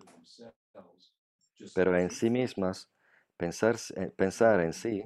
[1.73, 2.89] Pero en sí mismas,
[3.37, 5.03] pensar, eh, pensar en sí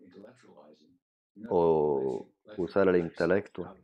[0.00, 0.98] intellectualizing,
[1.48, 3.74] o usar el intelecto,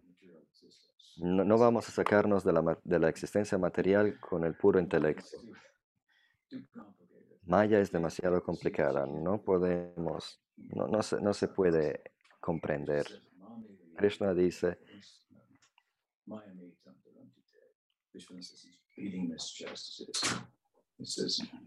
[1.19, 5.39] no, no vamos a sacarnos de la, de la existencia material con el puro intelecto.
[7.47, 12.03] Maya es demasiado complicada, no podemos, no, no, se, no se puede
[12.41, 13.07] comprender.
[13.97, 14.79] Krishna dice.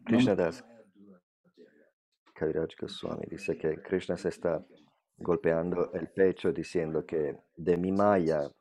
[0.05, 0.63] Krishna Das.
[2.33, 4.63] Kaviraj Goswami dice que Krishna se está
[5.17, 8.51] golpeando el pecho diciendo que de mi maya,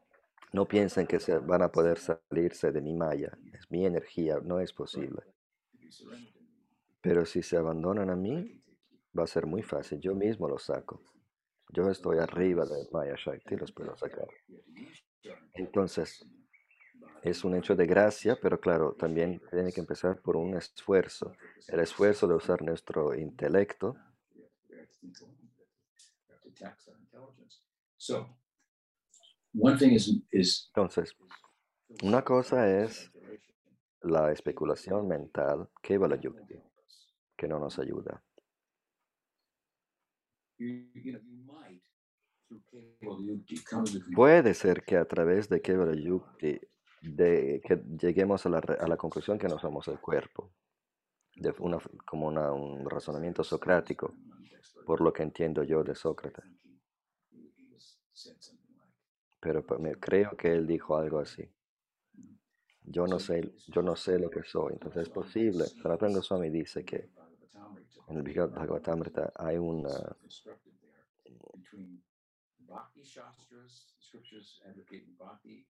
[0.53, 4.61] no piensen que se van a poder salirse de mi maya, es mi energía, no
[4.61, 5.23] es posible.
[7.03, 8.63] Pero si se abandonan a mí,
[9.17, 11.03] va a ser muy fácil, yo mismo los saco.
[11.69, 14.29] Yo estoy arriba de Maya Shakti, los puedo sacar.
[15.55, 16.25] Entonces,
[17.23, 21.33] es un hecho de gracia, pero claro, también tiene que empezar por un esfuerzo.
[21.69, 23.97] El esfuerzo de usar nuestro intelecto
[30.69, 31.17] Entonces,
[32.03, 33.11] una cosa es
[34.03, 36.55] la especulación mental, Kevala Yukti,
[37.37, 38.23] que no nos ayuda.
[44.15, 46.61] Puede ser que a través de Kevala Yukti
[47.03, 50.53] de, que lleguemos a la, a la conclusión que no somos el cuerpo,
[51.35, 54.15] de una, como un razonamiento socrático,
[54.85, 56.45] por lo que entiendo yo de Sócrates.
[59.41, 61.49] Pero me, creo que él dijo algo así.
[62.83, 64.73] Yo no sé, yo no sé lo que soy.
[64.75, 65.65] Entonces es posible.
[65.65, 67.11] Sanatana Goswami dice que
[68.09, 70.17] en el Bhagavatamrita hay una,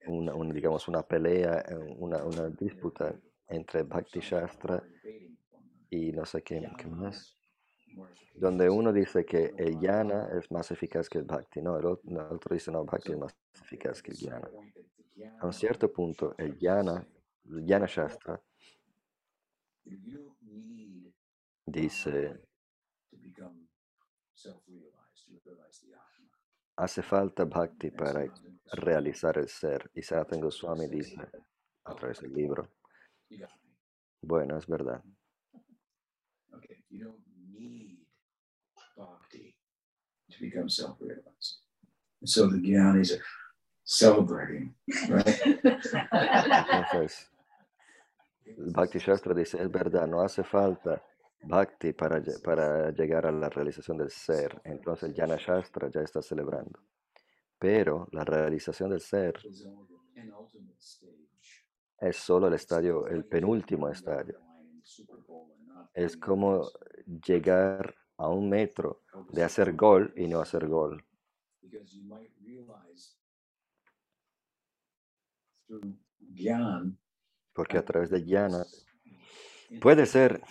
[0.06, 3.14] una, un- digamos, una pelea, eh, una, una disputa
[3.48, 4.84] entre Bhakti Shastra
[5.90, 7.38] y no sé qué, qué más,
[8.36, 12.10] donde uno dice que el Jnana es más eficaz que el Bhakti, no, el otro,
[12.10, 14.50] el otro dice no, Bhakti es más eficaz que el jnana.
[15.40, 17.08] A un cierto punto, el Jnana,
[17.46, 18.42] el Jnana Shastra,
[21.66, 22.40] dice,
[26.76, 28.26] hace falta Bhakti para
[28.74, 29.90] realizar el ser.
[29.94, 31.18] Y Sanatana Goswami dice,
[31.86, 32.70] a través del libro,
[34.22, 35.04] bueno, es verdad.
[36.56, 37.18] Okay, you don't
[37.52, 37.98] need
[38.96, 39.56] bhakti
[40.30, 41.62] to become self-realized.
[42.22, 43.24] And so the jnanis are
[43.84, 44.76] celebrating,
[45.10, 45.26] right?
[46.94, 47.28] Entonces,
[48.46, 51.04] el Bhakti Shastra dice, es verdad, no hace falta
[51.46, 54.62] Bhakti para, para llegar a la realización del ser.
[54.64, 56.80] Entonces el Jnana Shastra ya está celebrando.
[57.60, 59.36] Pero la realización del ser
[62.00, 64.40] es solo el estadio, el penúltimo estadio.
[65.94, 66.70] Es como
[67.26, 71.04] llegar a un metro de hacer gol y no hacer gol.
[71.64, 73.16] because you might realize
[75.68, 75.96] through
[76.36, 76.98] Gyan,
[77.54, 78.66] porque a través de Jnana
[79.82, 80.42] puede ser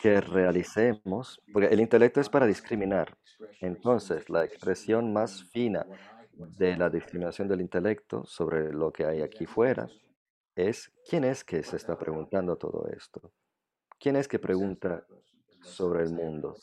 [0.00, 3.16] que realicemos, porque el intelecto es para discriminar.
[3.60, 5.86] Entonces, la expresión más fina
[6.32, 9.88] de la discriminación del intelecto sobre lo que hay aquí fuera
[10.54, 13.32] es quién es que se está preguntando todo esto.
[13.98, 15.06] ¿Quién es que pregunta
[15.62, 16.56] sobre el mundo?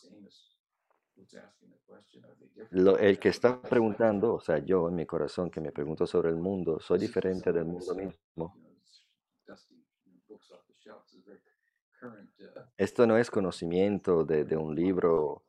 [2.72, 6.36] El que está preguntando, o sea, yo en mi corazón que me pregunto sobre el
[6.36, 8.56] mundo, soy diferente del mundo mismo.
[12.78, 15.44] Esto no es conocimiento de, de un libro,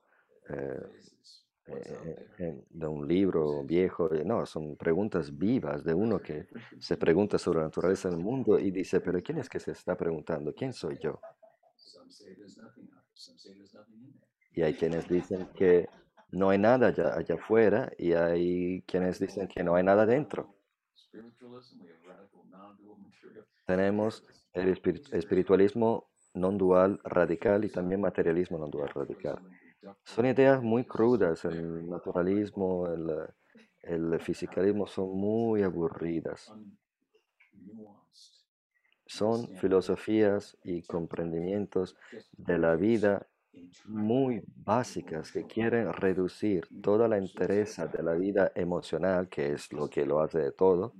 [0.49, 0.81] eh,
[1.67, 6.49] eh, eh, de un libro viejo, eh, no, son preguntas vivas de uno que
[6.79, 9.97] se pregunta sobre la naturaleza del mundo y dice, pero ¿quién es que se está
[9.97, 10.55] preguntando?
[10.55, 11.23] ¿Quién soy yo?
[14.55, 15.91] Y hay quienes dicen que
[16.31, 20.55] no hay nada allá, allá afuera y hay quienes dicen que no hay nada dentro.
[23.67, 24.23] Tenemos
[24.53, 29.39] el espiri- espiritualismo non dual radical y también materialismo non dual radical.
[30.05, 33.11] Son ideas muy crudas, el naturalismo, el,
[33.83, 36.53] el fisicalismo son muy aburridas.
[39.07, 41.97] Son filosofías y comprendimientos
[42.33, 43.27] de la vida
[43.85, 49.89] muy básicas que quieren reducir toda la entereza de la vida emocional, que es lo
[49.89, 50.95] que lo hace de todo,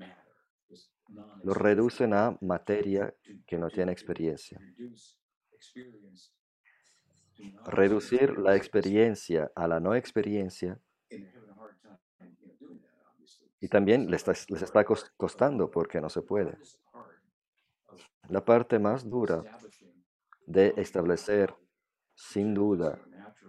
[1.43, 3.15] lo reducen a materia
[3.47, 4.61] que no tiene experiencia.
[7.73, 10.79] Reducir la experiencia a la no experiencia
[13.61, 16.59] y también les está, les está cos- costando porque no se puede.
[18.29, 19.45] La parte más dura
[20.47, 21.55] de establecer,
[22.15, 22.99] sin duda,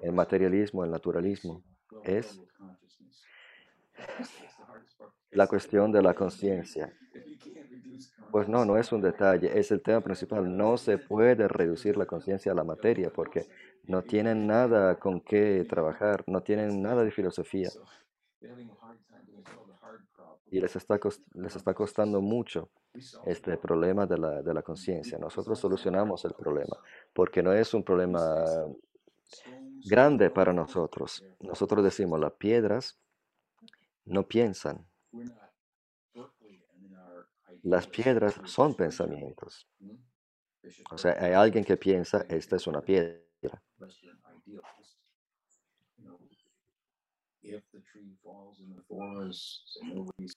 [0.02, 1.64] el materialismo, el naturalismo,
[2.04, 2.42] es
[5.32, 6.94] la cuestión de la conciencia.
[8.32, 10.56] Pues no, no es un detalle, es el tema principal.
[10.56, 13.48] No se puede reducir la conciencia a la materia porque
[13.86, 17.70] no tienen nada con qué trabajar, no tienen nada de filosofía
[20.52, 21.00] y les está,
[21.34, 22.70] les está costando mucho
[23.26, 25.18] este problema de la, de la conciencia.
[25.18, 26.78] Nosotros solucionamos el problema
[27.14, 28.44] porque no es un problema
[29.86, 31.24] grande para nosotros.
[31.40, 33.00] Nosotros decimos, las piedras
[34.06, 34.86] no piensan.
[37.64, 39.68] Las piedras son pensamientos.
[40.92, 43.22] O sea, hay alguien que piensa, esta es una piedra.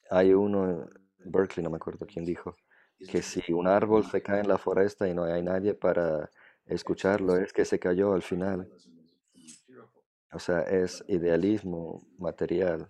[0.09, 2.55] Hay uno en Berkeley, no me acuerdo quién dijo,
[3.09, 6.29] que si un árbol se cae en la foresta y no hay nadie para
[6.65, 8.69] escucharlo, es que se cayó al final.
[10.31, 12.89] O sea, es idealismo material.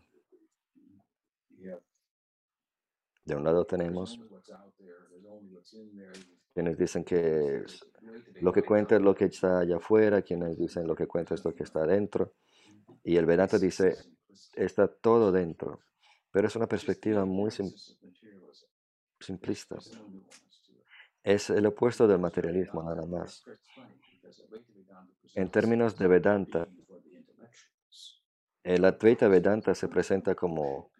[3.25, 4.19] De un lado tenemos
[6.53, 7.63] quienes dicen que
[8.39, 11.43] lo que cuenta es lo que está allá afuera, quienes dicen lo que cuenta es
[11.43, 12.33] lo que está adentro.
[13.03, 13.95] Y el Vedanta dice,
[14.53, 15.79] está todo dentro.
[16.31, 17.73] Pero es una perspectiva muy sim-
[19.19, 19.77] simplista.
[21.23, 23.43] Es el opuesto del materialismo, nada más.
[25.33, 26.67] En términos de Vedanta,
[28.63, 30.91] el Advaita Vedanta se presenta como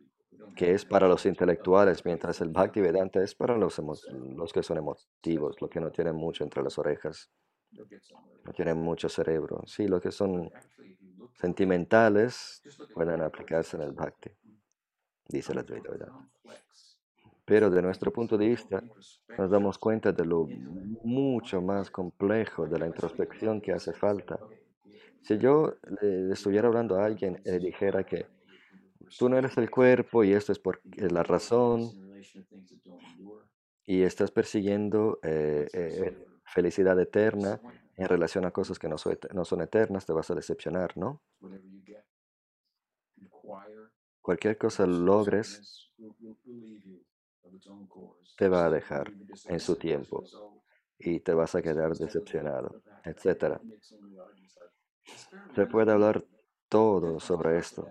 [0.56, 4.78] que es para los intelectuales, mientras el Bhakti Vedanta es para los, los que son
[4.78, 7.30] emotivos, los que no tienen mucho entre las orejas,
[7.72, 9.62] no tienen mucho cerebro.
[9.66, 10.50] Sí, los que son
[11.34, 12.62] sentimentales
[12.94, 14.32] pueden aplicarse en el Bhakti,
[15.28, 16.30] dice el Advaita Vedanta.
[17.44, 18.82] Pero de nuestro punto de vista,
[19.38, 20.48] nos damos cuenta de lo
[21.04, 24.40] mucho más complejo de la introspección que hace falta.
[25.22, 28.26] Si yo le estuviera hablando a alguien y le dijera que
[29.18, 31.92] tú no eres el cuerpo y esto es por es la razón
[33.86, 37.62] y estás persiguiendo eh, eh, felicidad eterna
[37.96, 38.96] en relación a cosas que no,
[39.34, 41.22] no son eternas, te vas a decepcionar, ¿no?
[44.22, 45.92] Cualquier cosa logres
[48.38, 49.14] te va a dejar
[49.48, 50.24] en su tiempo
[50.98, 53.62] y te vas a quedar decepcionado, etcétera.
[55.56, 56.26] Se puede hablar
[56.70, 57.88] todo sobre esto,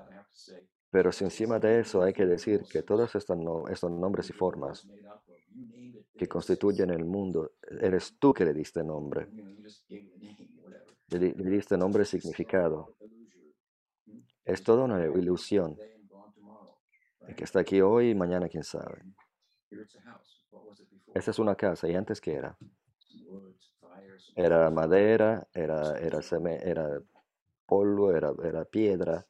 [0.94, 4.32] pero si encima de eso hay que decir que todos estos, no- estos nombres y
[4.32, 4.86] formas
[6.16, 9.28] que constituyen el mundo, eres tú que le diste nombre,
[11.12, 12.90] le, le diste nombre y significado.
[14.46, 15.78] Es toda una ilusión
[17.26, 19.04] el que está aquí hoy y mañana quién sabe.
[21.14, 22.58] Esta es una casa y antes qué era?
[24.42, 26.20] Era madera, era, era,
[26.72, 26.86] era
[27.66, 29.26] polvo, era, era piedra.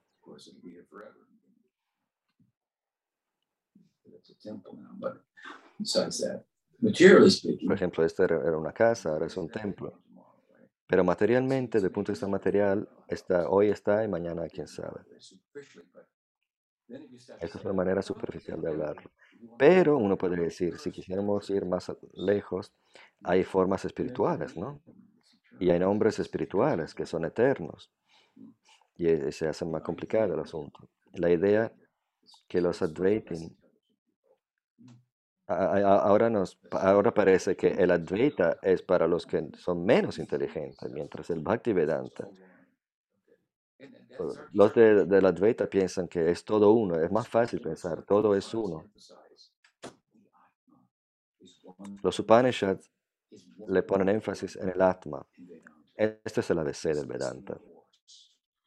[4.44, 4.60] Now,
[4.98, 5.22] but
[5.78, 6.44] besides that,
[6.80, 10.00] Materially speaking, Por ejemplo, esta era una casa, ahora es un templo.
[10.86, 15.00] Pero materialmente, desde el punto de vista material, está, hoy está y mañana quién sabe.
[17.40, 19.10] Esa es una manera superficial de hablarlo.
[19.58, 22.72] Pero uno puede decir, si quisiéramos ir más lejos,
[23.22, 24.82] hay formas espirituales, ¿no?
[25.58, 27.90] Y hay nombres espirituales que son eternos.
[28.96, 30.90] Y se hace más complicado el asunto.
[31.14, 31.72] La idea
[32.46, 33.56] que los Advaitin,
[35.48, 41.30] ahora, nos, ahora parece que el Advaita es para los que son menos inteligentes, mientras
[41.30, 42.30] el Bhaktivedanta,
[44.16, 48.34] o- los de, del Advaita piensan que es todo uno, es más fácil pensar, todo
[48.34, 48.88] es uno.
[52.02, 52.90] Los Upanishads
[53.66, 55.26] le ponen énfasis en el Atma.
[55.96, 57.58] Este es el ABC del Vedanta.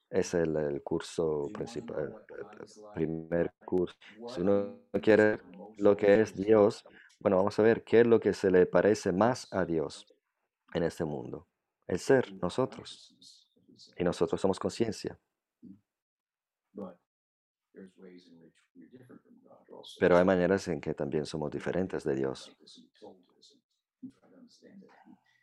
[0.09, 2.47] Es el, el curso principal, el- el
[2.93, 3.95] primer curso.
[4.25, 5.39] Si uno quiere
[5.77, 6.85] lo que es Dios,
[7.19, 10.09] bueno, vamos a ver qué es lo que se le parece más a Dios
[10.73, 11.47] en este mundo.
[11.87, 13.03] El ser, nosotros.
[13.97, 15.19] Y nosotros somos conciencia.
[19.99, 22.51] Pero hay maneras en que también somos diferentes de Dios.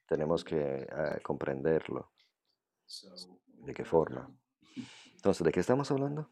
[0.09, 0.57] Tenemos que
[0.91, 2.11] eh, comprenderlo.
[3.67, 4.31] ¿De qué forma?
[5.25, 6.29] Entonces, ¿de qué estamos hablando?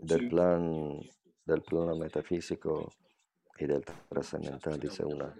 [0.00, 1.00] Del plan,
[1.44, 2.90] del plano metafísico
[3.58, 5.34] y del trascendental, dice una.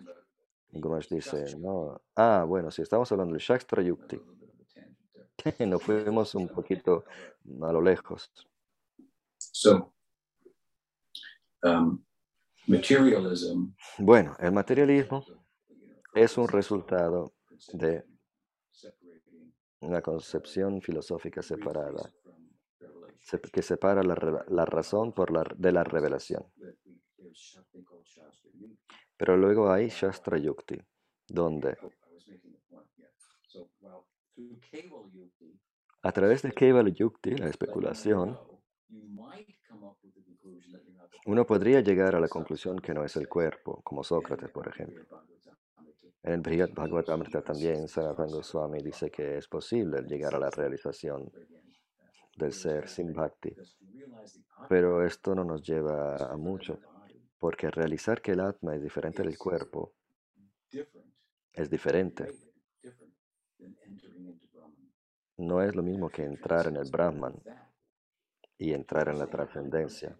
[0.70, 2.02] Gumash dice, no.
[2.14, 4.20] Ah, bueno, si estamos hablando del Shastra Yukti,
[5.66, 7.06] nos fuimos un poquito
[7.62, 8.30] a lo lejos.
[9.38, 9.94] So,
[11.62, 12.04] um,
[12.66, 15.24] materialism Bueno, el materialismo
[16.22, 17.32] es un resultado
[17.72, 18.04] de
[19.80, 22.12] una concepción filosófica separada,
[23.20, 26.44] se- que separa la, la razón por la, de la revelación.
[29.18, 30.78] Pero luego hay Shastra Yukti,
[31.28, 31.76] donde
[36.02, 38.36] a través de Kevala Yukti, la especulación,
[41.26, 45.04] uno podría llegar a la conclusión que no es el cuerpo, como Sócrates, por ejemplo.
[46.22, 51.30] En el Brihad Bhagavatamrita también Sanatana Goswami dice que es posible llegar a la realización
[52.36, 53.54] del ser sin bhakti.
[54.68, 56.78] Pero esto no nos lleva a mucho,
[57.38, 59.94] porque realizar que el atma es diferente del cuerpo
[61.52, 62.28] es diferente.
[65.38, 67.34] No es lo mismo que entrar en el Brahman
[68.56, 70.18] y entrar en la trascendencia.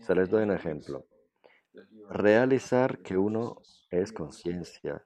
[0.00, 1.06] Se les doy un ejemplo.
[2.08, 3.60] Realizar que uno
[3.90, 5.04] es conciencia.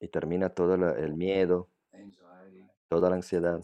[0.00, 1.68] Y termina todo la- el miedo,
[2.88, 3.60] toda la ansiedad,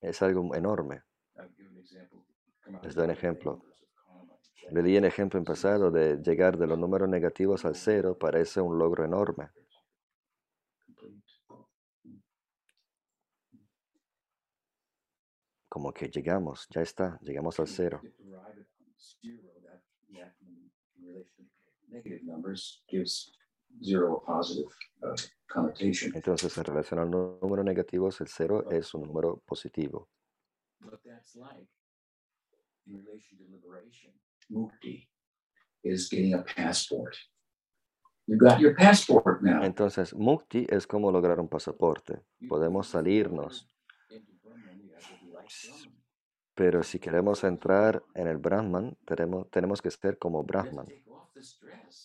[0.00, 1.02] es algo enorme.
[2.86, 3.56] Les doy un ejemplo.
[4.76, 8.60] Le di un ejemplo en pasado de llegar de los números negativos al cero, parece
[8.62, 9.50] un logro enorme.
[15.66, 18.04] Como que llegamos, ya está, llegamos al cero.
[21.90, 23.32] Negative numbers gives
[23.82, 24.70] zero a positive
[25.02, 25.14] uh,
[25.48, 26.12] connotation.
[26.14, 30.08] Entonces, en relación al nu- número negativo, el cero es un número positivo.
[30.80, 31.68] What that's like
[32.86, 34.12] in relation to liberation,
[34.50, 35.08] mukti,
[35.82, 37.16] is getting a passport.
[38.26, 39.62] You got your passport now.
[39.64, 42.20] Entonces, mukti es como lograr un pasaporte.
[42.48, 43.66] Podemos salirnos,
[46.58, 50.86] pero si queremos entrar en el Brahman, tenemos, tenemos que ser como Brahman.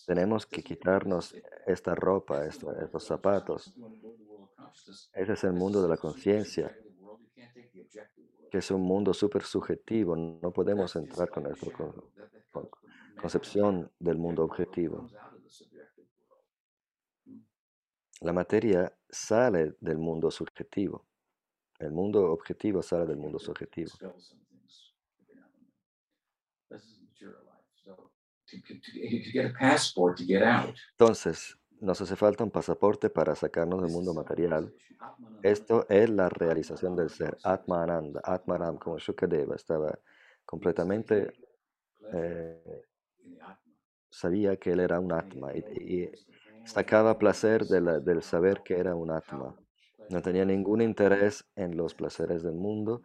[0.06, 1.34] Tenemos que quitarnos
[1.66, 3.74] esta ropa, estos zapatos.
[5.12, 6.68] Ese es el mundo de la conciencia,
[8.50, 10.14] que es un mundo súper subjetivo.
[10.14, 11.92] No podemos entrar con nuestra con-
[12.52, 12.70] con-
[13.20, 15.08] concepción del mundo objetivo.
[18.20, 21.04] La materia sale del mundo subjetivo.
[21.80, 23.90] El mundo objetivo sale del mundo subjetivo.
[30.98, 34.74] Entonces, nos hace falta un pasaporte para sacarnos del mundo material.
[35.42, 39.98] Esto es la realización del ser, Atma Ananda, Atmaram, como Shukadeva estaba
[40.46, 41.34] completamente,
[42.12, 42.84] eh,
[44.10, 45.64] sabía que él era un Atma y,
[46.04, 46.10] y
[46.64, 49.54] sacaba placer de la- del saber que era un Atma.
[50.08, 53.02] No tenía ningún interés en los placeres del mundo,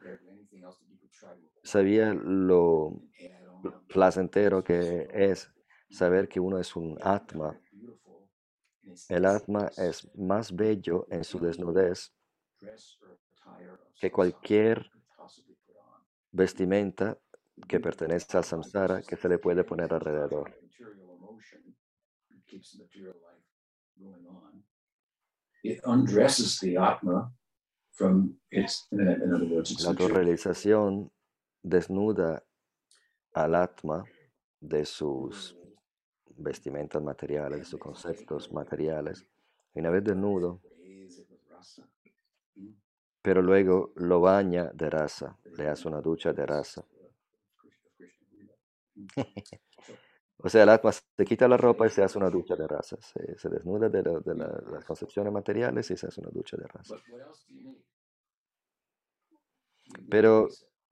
[1.63, 3.01] sabía lo
[3.87, 5.51] placentero que es
[5.89, 7.59] saber que uno es un Atma.
[9.07, 12.11] El Atma es más bello en su desnudez
[13.99, 14.89] que cualquier
[16.31, 17.17] vestimenta
[17.67, 20.55] que pertenece al samsara que se le puede poner alrededor.
[25.61, 27.33] It undresses the Atma
[27.91, 31.11] from its, in other words, it's La autorrealización
[31.61, 32.43] desnuda
[33.33, 34.05] al Atma
[34.61, 35.57] de sus
[36.37, 39.25] vestimentas materiales, de sus conceptos materiales.
[39.75, 40.61] Y una vez desnudo,
[43.21, 46.83] pero luego lo baña de raza, le hace una ducha de raza.
[50.37, 52.97] o sea, el Atma se quita la ropa y se hace una ducha de raza.
[53.01, 56.57] Se, se desnuda de, la- de la- las concepciones materiales y se hace una ducha
[56.57, 56.95] de raza.
[60.09, 60.49] Pero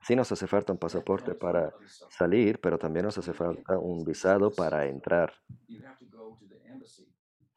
[0.08, 1.74] sí nos hace falta un pasaporte para
[2.10, 5.34] salir, pero también nos hace falta un visado para entrar.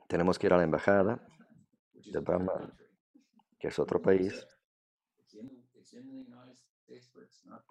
[0.09, 1.25] Tenemos que ir a la embajada
[1.95, 2.77] de Burma,
[3.57, 4.45] que es otro país.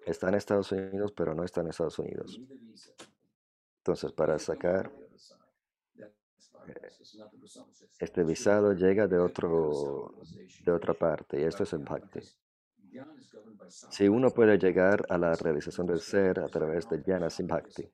[0.06, 2.40] Está en Estados Unidos, pero no está en Estados Unidos.
[3.80, 4.90] Entonces, para sacar
[7.98, 10.14] este visado llega de otro
[10.64, 12.20] de otra parte y esto es el bhakti.
[13.68, 17.88] Si uno puede llegar a la realización del ser a través de jnana sin bhakti,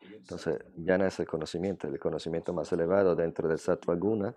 [0.00, 4.34] entonces jnana es el conocimiento, el conocimiento más elevado dentro del sattva guna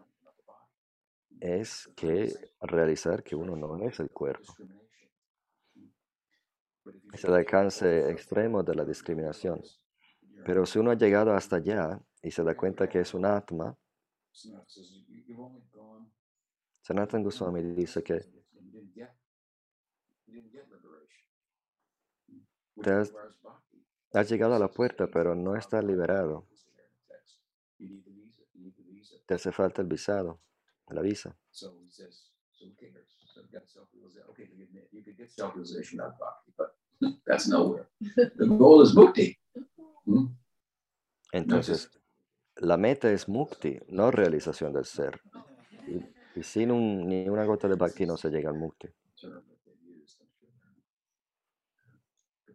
[1.39, 4.53] es que realizar que uno no es el cuerpo.
[7.13, 9.61] Es el alcance extremo de la discriminación.
[10.45, 13.75] Pero si uno ha llegado hasta allá y se da cuenta que es un atma,
[16.81, 18.44] Sanatan Goswami dice que
[22.83, 23.13] te has,
[24.13, 26.47] has llegado a la puerta, pero no estás liberado.
[29.27, 30.41] Te hace falta el visado,
[30.89, 31.36] la visa.
[31.51, 33.07] So he says, so who cares?
[33.33, 34.29] So I've got self-realization.
[34.29, 36.75] Okay, you could, you could get self-realization out of bhakti, but
[37.25, 37.89] that's nowhere.
[38.38, 39.38] The goal is mukti.
[41.33, 41.89] Entonces,
[42.57, 45.19] la meta es mukti, no realización del ser.
[45.88, 45.99] Y,
[46.39, 48.88] y sin un- ni una gota de bhakti no se llega al mukti.
[49.19, 50.21] term that they used.
[50.21, 50.29] I'm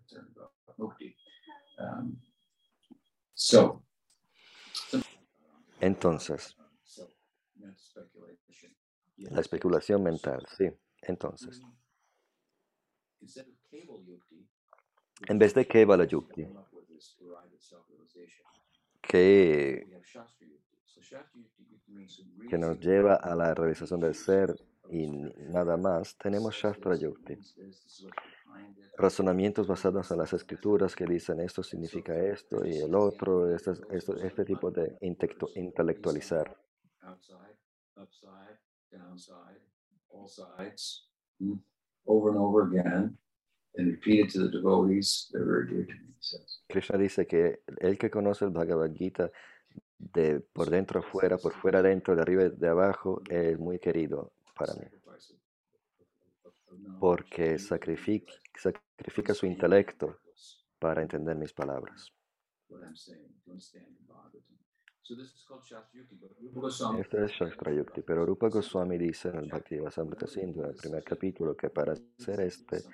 [0.06, 2.20] sure they're- good Um,
[3.34, 3.82] so,
[5.80, 6.56] Entonces,
[9.16, 10.70] la especulación mental, sí.
[11.02, 11.60] Entonces,
[13.20, 14.48] yukti,
[15.28, 16.46] en vez de Kevala Yukti,
[19.00, 20.02] que,
[22.48, 24.54] que nos lleva a la realización del ser
[24.90, 25.06] y
[25.50, 27.36] nada más, tenemos Shastra Yukti.
[28.96, 34.16] Razonamientos basados en las escrituras que dicen esto significa esto y el otro, este, esto-
[34.16, 34.96] este tipo de
[35.54, 36.56] intelectualizar.
[46.68, 49.30] Krishna dice que el que conoce el Bhagavad Gita
[49.98, 54.74] de por dentro afuera, por fuera adentro, de arriba de abajo, es muy querido para
[54.74, 54.86] mí,
[57.00, 60.06] porque sacrifica, sacrifica su intelecto
[60.78, 62.12] para entender mis palabras.
[62.70, 64.56] what I'm saying, to understand the Bhagavatam.
[65.02, 68.48] So this is called Shastra Yukti, but Rupa Goswami Este es Shastra Yukti, pero Rupa
[68.48, 72.84] Goswami dice en el Bhakti Samrita Sindhu, en el primer capítulo, que para hacer este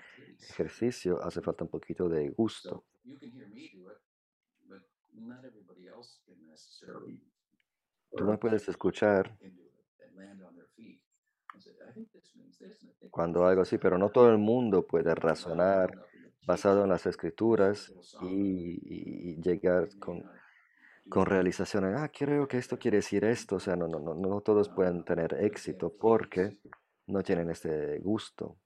[0.40, 2.70] ejercicio hace falta un poquito de gusto.
[2.70, 3.98] So you can hear me do it,
[4.66, 7.20] but not everybody else can necessarily.
[8.16, 9.36] Tú me puedes escuchar
[13.10, 15.98] cuando algo así, pero no todo el mundo puede razonar
[16.44, 18.80] basado en las escrituras y,
[19.34, 20.24] y- llegar con,
[21.08, 24.40] con realizaciones, ah, creo que esto quiere decir esto, o sea, no, no, no, no
[24.42, 26.56] todos pueden tener éxito porque
[27.08, 28.58] no tienen este gusto,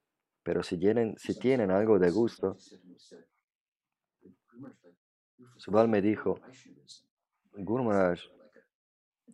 [0.43, 2.61] pero si tienen, si tienen algo de gusto,
[5.57, 6.41] Subal me dijo,
[7.69, 8.21] Guru Maharaj,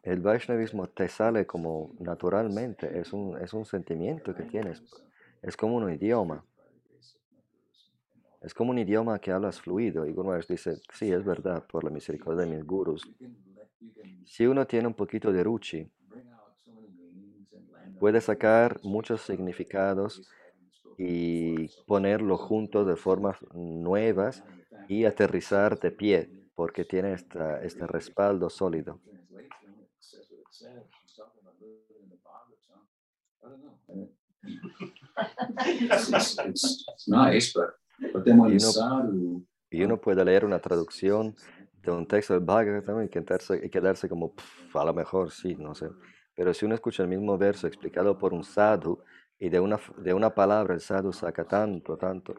[0.07, 4.83] el Vaishnavismo te sale como naturalmente, es un, es un sentimiento que tienes,
[5.43, 6.47] es como un idioma,
[8.41, 10.07] es como un idioma que hablas fluido.
[10.07, 13.11] Y Maharaj dice, sí, es verdad, por la misericordia de mis gurus.
[14.25, 15.91] Si uno tiene un poquito de ruchi,
[17.99, 20.23] puede sacar muchos significados
[20.99, 24.45] y ponerlo juntos de formas nuevas
[24.89, 29.01] y aterrizar de pie, porque tiene esta, este respaldo sólido.
[35.66, 37.70] It's, it's, it's, it's nice, but,
[38.12, 41.34] but then when You the know- sadhu Y uno puede leer una traducción
[41.82, 45.55] de un texto del Bhagavatam y quedarse, y quedarse como, "Pf, a lo mejor sí,
[45.57, 45.88] no sé.
[46.34, 48.99] Pero si uno escucha el mismo verso explicado por un sadhu
[49.38, 52.34] Y de una, de una palabra el sadhu saca tanto, tanto.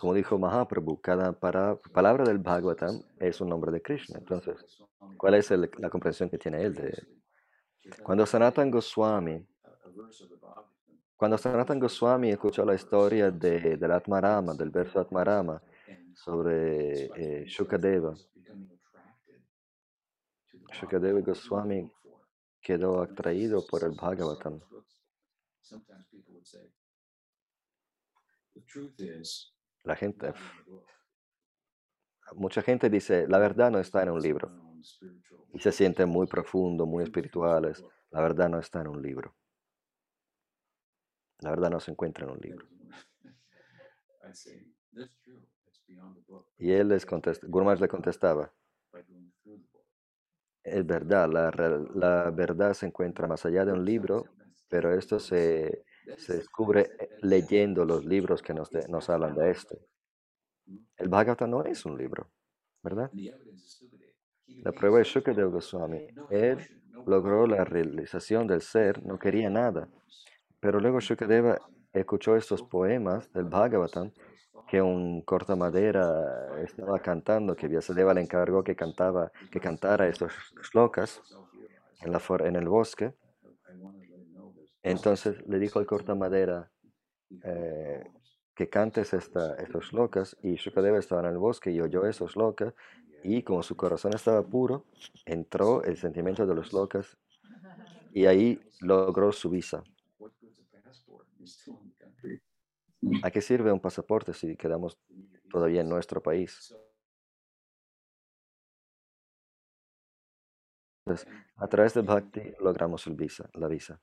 [0.00, 4.18] Como dijo Mahaprabhu, cada para- palabra del Bhagavatam es un nombre de Krishna.
[4.18, 4.56] Entonces,
[5.16, 7.22] ¿cuál es el- la comprensión que tiene él de él?
[8.02, 9.46] Cuando Sanatan Goswami,
[11.16, 15.62] cuando Sanatan Goswami escuchó la historia de, del Atmarama, del verso Atmarama,
[16.14, 18.14] sobre eh, Shukadeva,
[20.72, 21.90] Shukadeva Goswami
[22.60, 24.58] quedó atraído por el Bhagavatam.
[29.84, 30.32] La gente,
[32.34, 34.50] mucha gente dice, la verdad no está en un libro.
[35.52, 37.84] Y se sienten muy profundos, muy espirituales.
[38.10, 39.34] La verdad no está en un libro.
[41.42, 42.66] La verdad no se encuentra en un libro.
[46.56, 48.50] Y él les contesta, Gurmaj le contestaba,
[50.64, 54.30] es verdad, la, verdad se encuentra más allá de un libro,
[54.68, 55.84] pero esto se,
[56.16, 59.78] se descubre eh, leyendo los libros que nos, de- nos hablan de esto.
[60.96, 62.30] El Bhagavatam no es un libro,
[62.82, 63.12] ¿verdad?
[64.62, 66.06] La prueba es Shukadeva Goswami.
[66.28, 66.58] Él
[67.04, 69.88] logró la realización del ser, no quería nada.
[70.62, 71.58] Pero luego Shukadeva
[71.92, 74.12] escuchó estos poemas del Bhagavatam
[74.68, 76.06] que un cortamadera
[76.62, 80.32] estaba cantando, que Vyasadeva le encargó que, cantaba, que cantara estos
[80.72, 81.20] shlokas
[82.00, 83.12] en, la, for- en el bosque.
[84.82, 86.70] Entonces le dijo al cortamadera
[87.44, 88.04] eh,
[88.54, 92.74] que cantes esta, estos shlokas y Shukadeva estaba en el bosque y oyó esos shlokas
[93.24, 94.84] y como su corazón estaba puro,
[95.26, 97.16] entró el sentimiento de los shlokas
[98.12, 99.82] y ahí logró su visa.
[103.22, 104.98] ¿A qué sirve un pasaporte si quedamos
[105.50, 106.74] todavía en nuestro país?
[111.04, 114.00] Entonces, a través de Bhakti logramos el visa, la visa.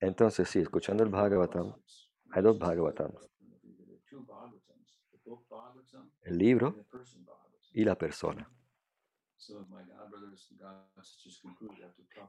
[0.00, 1.74] Entonces, sí, escuchando el Bhagavatam,
[2.30, 3.30] hay dos Bhagavatams,
[6.22, 6.76] el libro
[7.72, 8.50] y la persona.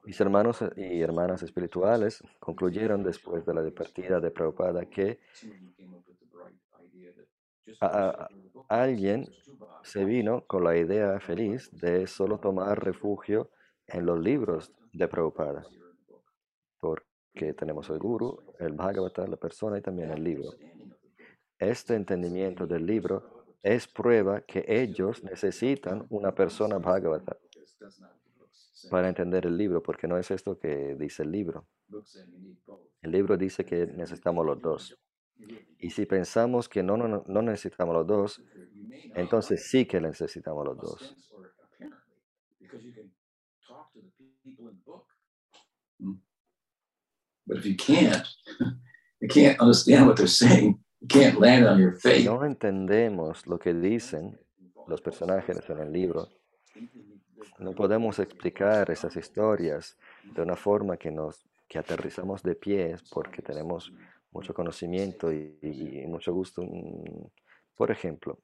[0.06, 5.20] Mis hermanos y hermanas espirituales concluyeron después de la partida de Prabhupada que
[7.82, 8.30] a- a-
[8.84, 9.28] alguien
[9.84, 13.50] se vino con la idea feliz de solo tomar refugio
[13.88, 15.66] en los libros de Prabhupada,
[16.80, 20.52] porque tenemos el Guru, el Bhagavata, la persona y también el libro.
[21.60, 27.38] Este entendimiento del libro es prueba que ellos necesitan una persona Bhagavata
[28.90, 31.68] para entender el libro, porque no es esto que dice el libro.
[33.02, 35.00] El libro dice que necesitamos los dos.
[35.80, 38.44] Y si pensamos que no, no, no necesitamos los dos,
[39.16, 41.16] entonces sí que necesitamos los dos.
[47.48, 48.26] But if you can't,
[49.22, 50.80] you can't understand what they're saying.
[51.02, 52.26] You can't land on your Si faith.
[52.26, 54.38] no entendemos lo que dicen
[54.88, 56.28] los personajes en el libro,
[57.60, 59.98] no podemos explicar esas historias
[60.36, 63.94] de una forma que nos que aterrizamos de pies porque tenemos
[64.32, 66.62] mucho conocimiento y, y- mucho gusto.
[66.64, 67.28] Mm,
[67.76, 68.38] Por ejemplo,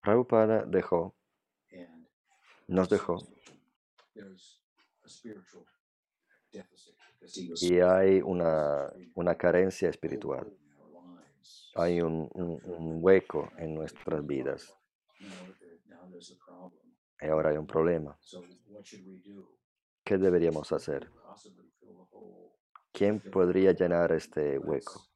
[0.00, 1.14] Prabhupada dejó,
[2.68, 3.18] nos dejó,
[7.60, 10.46] y hay una, una carencia espiritual.
[11.76, 14.72] Hay un, un- un hueco en nuestras vidas
[17.20, 18.18] y ahora hay un problema.
[20.04, 21.08] ¿Qué deberíamos hacer?
[22.92, 25.06] ¿Quién podría llenar este hueco?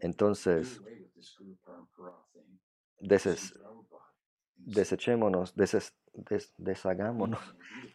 [0.00, 0.80] Entonces,
[3.00, 3.54] deses-
[4.56, 7.40] desechémonos, deses- des- deshagámonos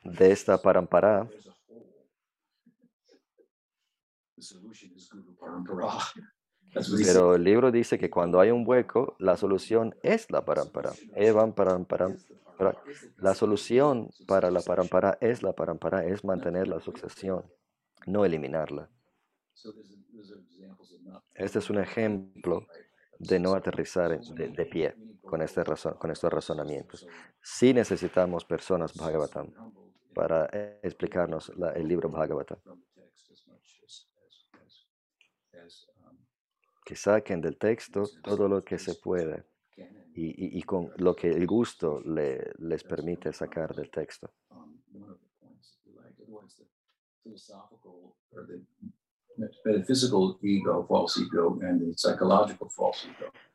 [0.04, 1.86] de esta parampara There's a hole.
[1.86, 2.00] The solution is Guru
[2.32, 2.88] Parampara.
[2.88, 4.31] That's what he said.
[7.06, 10.92] Pero el libro dice que cuando hay un hueco, la solución es la parampara.
[11.16, 12.08] Evan parampara.
[12.58, 12.82] para-
[13.18, 17.44] La solución para la parampara es la parampara, es mantener la sucesión,
[18.06, 18.90] no eliminarla.
[19.54, 22.68] So there's, there's examples of not Este es un ejemplo
[23.20, 27.06] de no aterrizar de, de pie con, este razón, con estos razonamientos.
[27.42, 29.52] Sí necesitamos personas Bhagavatam
[30.14, 35.64] para eh, explicarnos la- el libro Bhagavatam, from the text as much as, as, as,
[35.66, 36.18] as um,
[36.92, 39.46] que saquen del texto todo lo que se puede
[40.14, 44.30] y, y- y con lo que el gusto le- les permite sacar del texto.
[44.50, 44.82] um.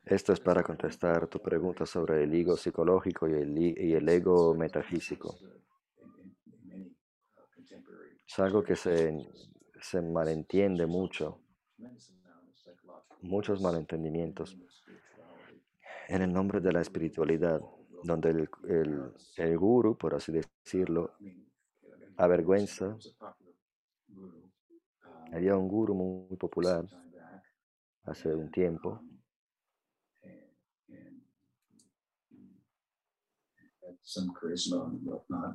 [0.06, 4.54] Esto es para contestar tu pregunta sobre el ego psicológico y el, y el ego
[4.54, 5.38] metafísico.
[6.64, 6.96] Many
[8.26, 9.14] Es algo que se,
[9.80, 11.42] se malentiende mucho,
[13.22, 14.56] muchos malentendimientos
[16.08, 17.60] en el nombre de la espiritualidad,
[18.02, 21.12] donde el, el, el guru, por así decirlo,
[22.16, 22.96] avergüenza.
[25.32, 26.86] Había un guru muy popular
[28.04, 29.02] hace un tiempo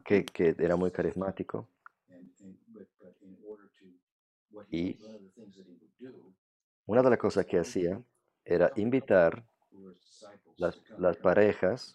[0.04, 1.70] que, que era muy carismático
[4.70, 4.98] y
[6.92, 8.02] una de las cosas que hacía
[8.44, 9.46] era invitar
[10.58, 11.94] las, las parejas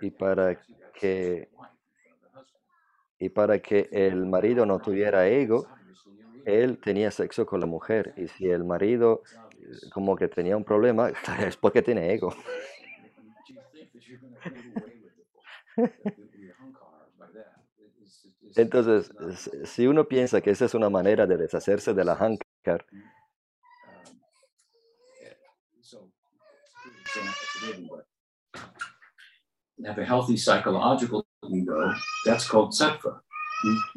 [0.00, 0.58] y para
[0.98, 1.48] que
[3.20, 5.68] y para que el marido no tuviera ego,
[6.44, 10.64] él tenía sexo con la mujer y si el marido eh, como que tenía un
[10.64, 11.10] problema
[11.46, 12.34] es porque tiene ego.
[18.56, 19.12] Entonces,
[19.64, 22.84] si uno piensa que esa es una manera de deshacerse de la hankar,
[29.86, 31.94] have a healthy psychological ego,
[32.24, 33.22] that's called sattva.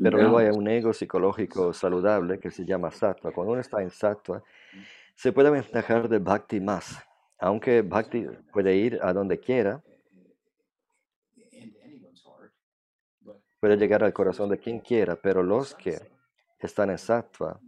[0.02, 3.32] pero luego hay un ego psicológico saludable que se llama sattva.
[3.32, 4.44] Cuando uno está en sattva,
[5.16, 6.98] se puede ventajar del bhakti más.
[7.40, 9.84] Aunque bhakti puede ir a donde quiera,
[13.62, 15.96] puede llegar al corazón de quien quiera, pero los que
[16.60, 17.60] están en sattva,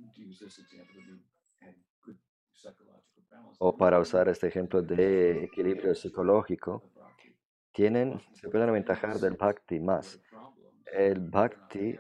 [3.60, 6.84] o para usar este ejemplo de equilibrio psicológico,
[7.72, 10.20] tienen, se pueden aventajar del bhakti más.
[10.92, 11.96] El bhakti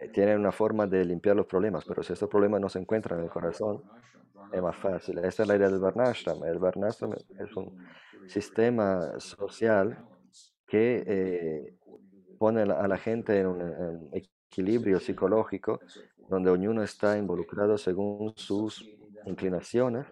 [0.00, 3.18] eh, tiene una forma de limpiar los problemas, pero si estos problemas no se encuentran
[3.18, 3.82] en el corazón,
[4.50, 5.18] es más fácil.
[5.18, 6.42] Esta es la idea del Varnashram.
[6.44, 7.86] El Varnashram es un
[8.26, 10.06] sistema social
[10.66, 11.77] que eh,
[12.38, 15.80] pone a la gente en un, equilibrio psicológico
[16.28, 18.88] donde uno está involucrado según sus
[19.26, 20.06] inclinaciones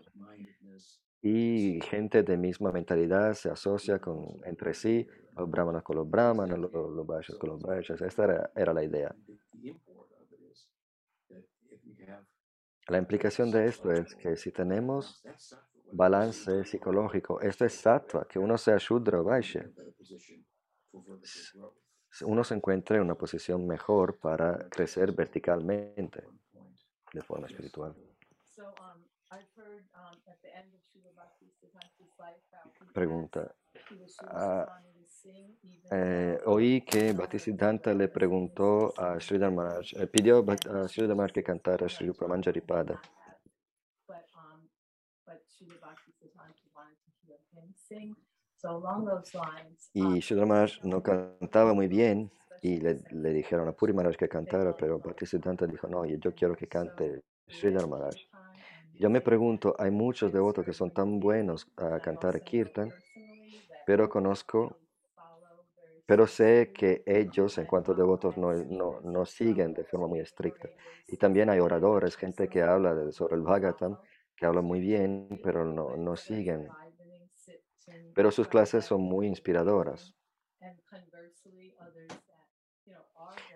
[1.23, 6.59] y gente de misma mentalidad se asocia con, entre sí, los brahmanas con los brahmanas,
[6.59, 8.01] los, los con los vaishyas.
[8.01, 9.15] Esta era, era la idea.
[12.89, 15.25] La implicación de esto es que si tenemos
[15.93, 19.69] balance psicológico, esto es sattva, que uno sea shudra o vaishya,
[22.23, 26.25] uno se encuentra en una posición mejor para crecer verticalmente
[27.13, 27.95] de forma espiritual.
[32.93, 33.55] Pregunta.
[34.29, 34.83] Ah,
[35.91, 41.43] eh, oí que Bhaktisiddhanta le preguntó a Sridhar Maharaj, eh, pidió a Sridhar Maharaj que
[41.43, 43.01] cantara Sri Pramanjaripada.
[49.93, 52.31] Y Sridhar Maharaj no cantaba muy bien
[52.61, 56.55] y le, le dijeron a Puri Maharaj que cantara, pero Bhaktisiddhanta dijo, no, yo quiero
[56.57, 58.17] que cante Sridhar Maharaj.
[58.99, 62.95] Yo me pregunto, hay muchos devotos que son tan buenos a cantar Kirtan,
[63.85, 64.81] pero conozco,
[66.07, 70.21] pero sé que ellos en cuanto a devotos no, no, no siguen de forma muy
[70.21, 70.71] estricta.
[71.07, 73.99] Y también hay oradores, gente que habla de, sobre el Bhagavatam,
[74.37, 76.77] que habla muy bien, pero no, no siguen.
[78.15, 80.15] Pero sus clases son muy inspiradoras.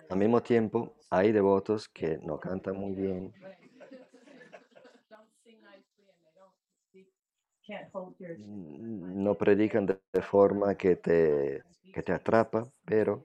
[0.09, 3.32] Al mismo tiempo, hay devotos que no cantan muy bien,
[8.36, 11.62] no predican de, forma que te,
[11.93, 13.24] que te atrapa, pero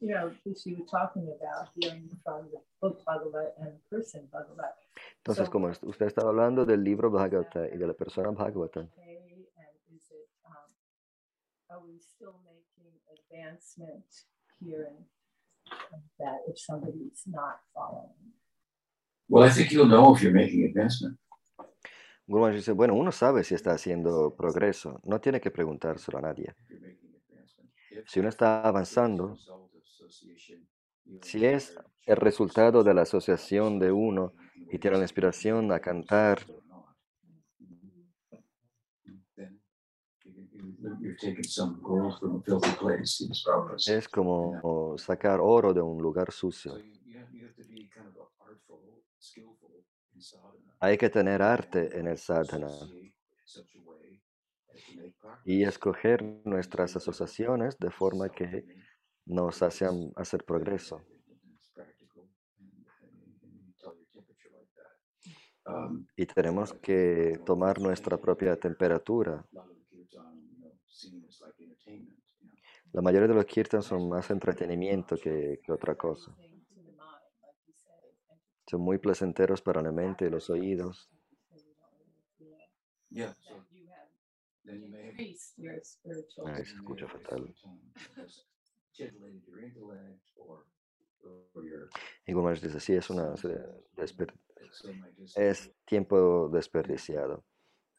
[0.00, 4.76] You know, you were talking about hearing from the book Bhagavat and person Bhagavat.
[5.18, 9.18] entonces So, como usted estaba hablando del libro Bhagavata y de la persona Bhagavata, okay,
[9.56, 10.70] and is it, um,
[11.70, 14.04] are we still making advancement
[14.60, 14.92] here
[16.20, 18.14] that if somebody's not following?
[19.28, 21.18] Well, I think you'll know if you're making advancement.
[22.28, 26.20] Guru Maharaj dice, bueno, uno sabe si está haciendo progreso, no tiene que preguntárselo a
[26.20, 26.54] nadie.
[28.06, 29.36] Si uno está avanzando,
[30.08, 31.76] si es
[32.06, 34.32] el resultado de la asociación de uno
[34.70, 36.40] y tiene la inspiración a cantar,
[43.86, 46.72] es como sacar oro de un lugar sucio.
[46.72, 50.76] So you have, you have to be kind of artful, skillful in sadhana.
[50.80, 52.68] Hay que tener arte en el sadhana.
[55.44, 58.64] y escoger nuestras asociaciones de forma que
[59.28, 61.02] nos hacen hacer progreso.
[66.16, 69.44] Y tenemos que tomar nuestra propia temperatura.
[71.54, 72.18] kirtan.
[72.92, 76.34] La mayoría de los kirtans son más entretenimiento que, otra cosa.
[78.66, 81.10] Son muy placenteros para la mente y los oídos.
[86.46, 87.54] Ay, se escucha fatal.
[92.26, 93.34] Y como les dice, sí, es, una,
[95.34, 97.44] es tiempo desperdiciado.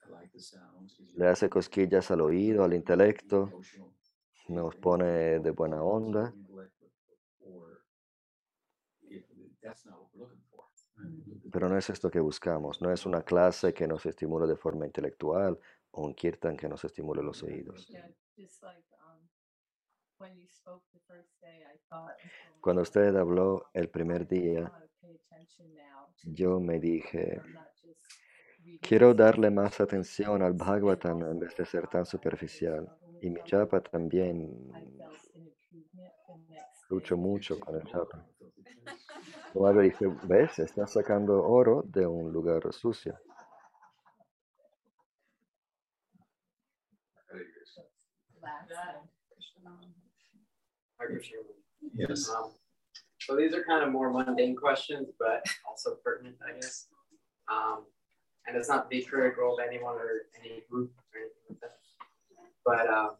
[0.06, 3.56] I like the sounds 'cause Le hace cosquillas al oído, al intelecto,
[4.50, 6.74] nos pone de buena onda, intellect,
[7.42, 7.82] or
[9.10, 9.24] if
[9.64, 10.64] that's not what we're looking for.
[11.52, 12.82] pero no es esto que buscamos.
[12.82, 15.60] No es una clase que nos estimule de forma intelectual
[15.92, 17.90] o un kirtan que nos estimule los oídos.
[17.90, 18.08] Yeah,
[22.62, 24.72] Cuando usted habló el primer día,
[26.24, 27.41] yo me dije,
[28.82, 32.90] quiero darle más atención al Bhagavatam en vez de ser tan superficial.
[33.22, 34.50] Y mi chapa también
[36.90, 38.26] lucho mucho con el chapa.
[39.54, 43.18] Luego dice, ves, estás sacando oro de un lugar sucio.
[51.94, 52.30] Yes.
[52.30, 52.52] Um,
[53.20, 56.88] so these are kind of more mundane questions, but also pertinent, I guess.
[57.52, 57.86] Um,
[58.48, 61.78] and it's not to be critical of anyone or any group or anything like that.
[62.66, 63.12] But um,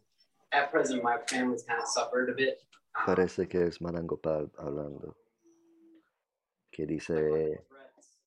[0.52, 2.58] at present, my family's kind of suffered a bit.
[2.98, 5.14] Um, Parece que es Madangopal hablando.
[6.72, 8.18] Que dice, threats,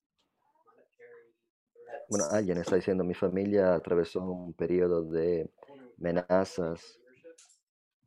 [0.64, 1.32] monetary
[1.74, 5.50] threats, bueno, alguien está diciendo, mi familia atravesó un periodo de
[5.98, 6.98] amenazas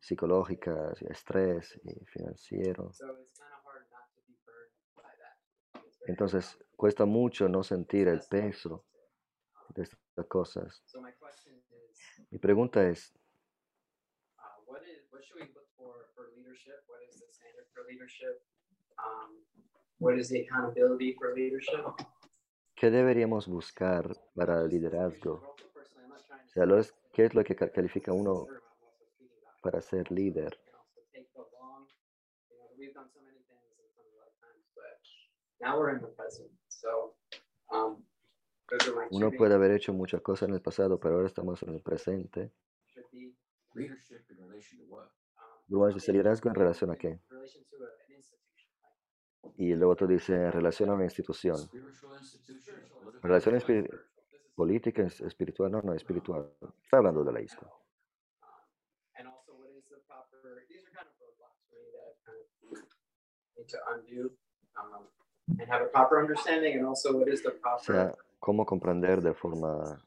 [0.00, 2.90] psicológicas, y estrés y financiero.
[6.06, 8.84] Entonces, cuesta mucho no sentir el peso
[9.74, 10.82] de estas cosas.
[12.30, 13.12] Mi pregunta es,
[17.88, 18.40] leadership?
[18.98, 19.30] Um,
[19.98, 21.84] what is the accountability for leadership?
[22.76, 25.54] ¿qué deberíamos buscar para el liderazgo?
[25.54, 26.64] O sea,
[27.12, 30.58] ¿qué es lo que ca- califica uno serve, I'm also speaking about para ser líder?
[39.10, 42.52] Uno puede haber hecho muchas cosas en el pasado, pero ahora estamos en el presente.
[45.94, 47.20] dice liderazgo en relación a qué?
[49.56, 51.56] Y luego otro dice en relación a una institución.
[53.22, 53.88] Relación espiri-
[54.54, 56.52] política, es- espiritual, no, no, espiritual.
[56.84, 57.64] Está hablando de la ISCO.
[57.66, 57.74] um,
[59.16, 62.14] and also what is the proper these are kind of roadblocks for me that I
[62.24, 63.28] kind of need to undo um, and have a proper understanding and also what is
[63.28, 63.64] the O
[67.52, 70.04] proper sea, cómo comprender de forma,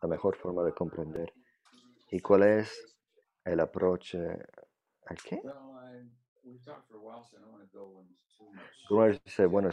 [0.00, 1.32] la mejor forma de comprender.
[2.10, 2.96] ¿Y cuál es
[3.44, 4.14] el approach?
[4.14, 5.40] ¿Al qué?
[5.42, 6.10] Well, I,
[6.42, 8.90] we've talked for a while, so I don't want to go into too much.
[8.90, 9.70] Uno dice, bueno,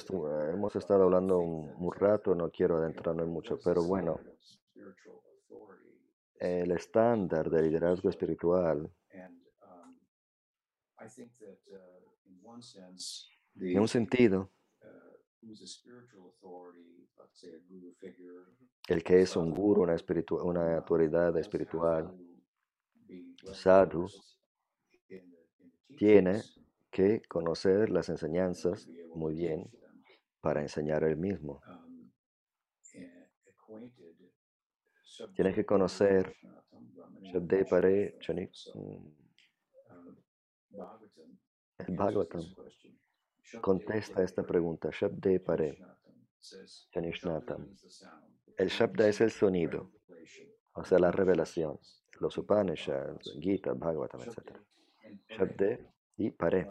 [0.54, 4.20] hemos estado hablando un, un rato, no quiero adentrarme mucho, pero bueno,
[6.40, 8.92] el estándar de liderazgo espiritual,
[12.40, 14.50] Uh, en un sentido,
[14.82, 15.54] uh,
[18.88, 22.14] el que es un guru, una, espiritu- una autoridad has espiritual,
[23.54, 24.08] sadhu,
[25.96, 26.42] tiene
[26.90, 29.70] que conocer las enseñanzas muy bien
[30.42, 31.62] para enseñar él mismo.
[31.68, 32.12] Um,
[32.96, 33.10] and
[33.48, 34.16] acquainted,
[35.36, 36.36] Tiene que conocer
[37.24, 39.14] Shabde Pare Chani- So, mm,
[39.92, 40.16] uh,
[40.78, 41.38] Bhagavatam
[41.88, 42.42] el Bhagavatam.
[43.62, 45.78] Contesta esta pregunta, Shabde Pare
[46.92, 47.76] Chanishnatam
[48.58, 49.92] El Shabda es el sonido,
[50.74, 51.80] o sea, la revelación.
[52.20, 54.58] Los Upanishads, Gita, Bhagavatam, etc.
[55.28, 56.70] Shabde y Pare.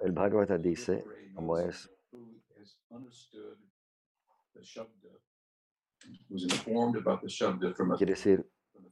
[0.00, 1.04] El Bhagavata dice,
[1.34, 1.90] como es,
[7.96, 8.46] quiere decir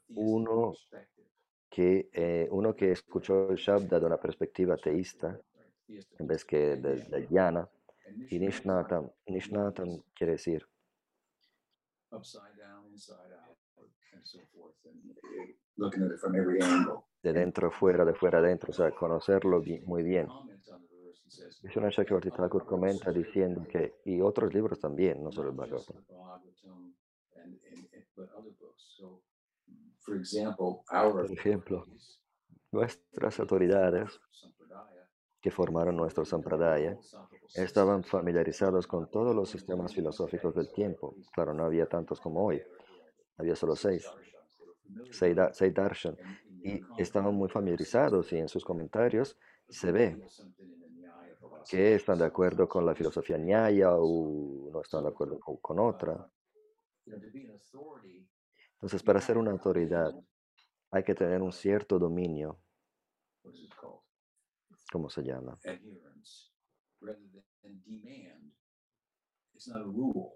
[0.08, 0.74] uno.
[1.70, 5.40] Que eh, uno que escuchó el Shabda de una perspectiva teísta
[6.18, 7.68] en vez que de, de jnana,
[8.30, 10.66] y Nishnatam Nishnatam, quiere decir
[17.22, 20.34] de dentro fuera, de fuera adentro, o sea, conocerlo bi- muy bien.
[21.62, 25.96] Vishwanath Chakravarti Thakur comenta diciendo que, y otros libros también, no solo el Bhagavatam,
[31.12, 31.84] Por ejemplo,
[32.72, 34.20] nuestras autoridades
[35.40, 36.98] que formaron nuestro Sampradaya
[37.54, 41.14] estaban familiarizados con todos los sistemas filosóficos del tiempo.
[41.32, 42.62] Claro, no había tantos como hoy,
[43.38, 44.06] había solo seis,
[45.10, 46.16] seis, seis darshan,
[46.62, 49.38] y estaban muy familiarizados y en sus comentarios
[49.68, 50.18] se ve
[51.68, 56.28] que están de acuerdo con la filosofía Nyaya o no están de acuerdo con otra.
[58.80, 60.10] Entonces, para ser una autoridad
[60.90, 62.58] hay que tener un cierto dominio,
[64.90, 65.58] ¿cómo se llama?
[65.64, 66.50] adherence
[67.00, 67.20] rather
[67.62, 68.52] than demand.
[69.54, 70.32] It's not a rule.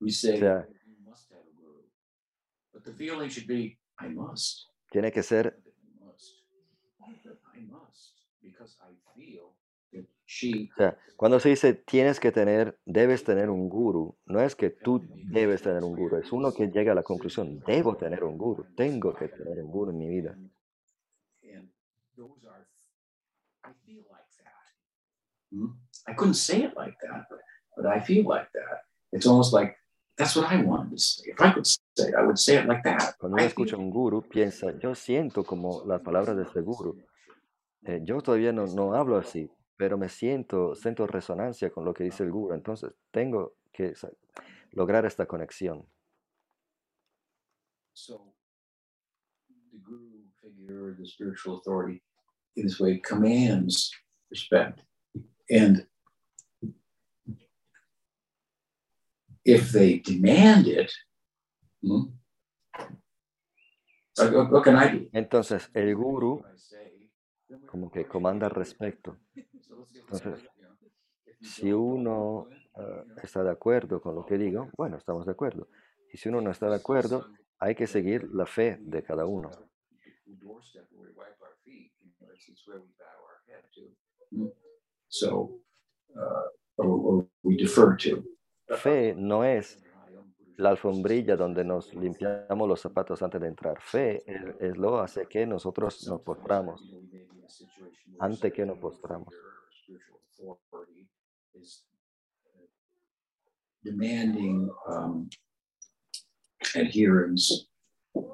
[0.00, 1.84] We O say sea, you must have a guru,
[2.72, 4.68] but the feeling should be I must.
[4.90, 5.62] tiene que ser
[10.32, 10.70] she.
[10.72, 14.70] O sea, cuando se dice tienes que tener, debes tener un guru, no es que
[14.70, 18.38] tú debes tener un guru, es uno que llega a la conclusión, debo tener un
[18.38, 20.36] guru, tengo que tener un guru en mi vida.
[23.64, 25.54] I.
[25.54, 25.74] Hmm?
[26.08, 27.40] I couldn't say it like that, but,
[27.76, 28.84] but I feel like that.
[29.12, 29.76] It's almost like
[30.16, 31.30] that's what I wanted to say.
[31.30, 33.16] If I could say it, I would say it like that.
[33.18, 36.96] Cuando uno escucha un guru, piensa, yo siento como las palabras de ese guru.
[37.84, 39.50] Eh, yo todavía no, no hablo así,
[39.82, 43.94] pero me siento, siento resonancia con lo que dice el guru, entonces tengo que
[44.70, 45.84] lograr esta conexión.
[47.92, 48.32] So
[49.72, 52.00] the guru figure, the spiritual authority,
[52.54, 53.90] in this way commands
[54.30, 54.84] respect.
[55.50, 55.84] And
[59.44, 60.92] if they demand it,
[61.82, 62.04] hmm,
[64.16, 65.08] what can I do?
[65.12, 66.44] Entonces, el guru
[67.66, 69.16] como que comanda respeto.
[69.34, 70.48] Entonces,
[71.40, 75.68] si uno eh, está de acuerdo con lo que digo, bueno, estamos de acuerdo.
[76.12, 77.26] Y si uno no está de acuerdo,
[77.58, 79.50] hay que seguir la fe de cada uno.
[86.14, 86.18] Uh,
[86.76, 88.22] or, or we defer to.
[88.76, 89.82] Fe no es
[90.56, 93.80] la alfombrilla donde nos limpiamos los zapatos antes de entrar.
[93.80, 96.94] Fe es, es lo hace que nosotros nos postramos,
[98.20, 99.34] ante que nos postramos.
[100.44, 100.54] uh,
[103.84, 105.28] demanding um,
[106.74, 107.68] adherence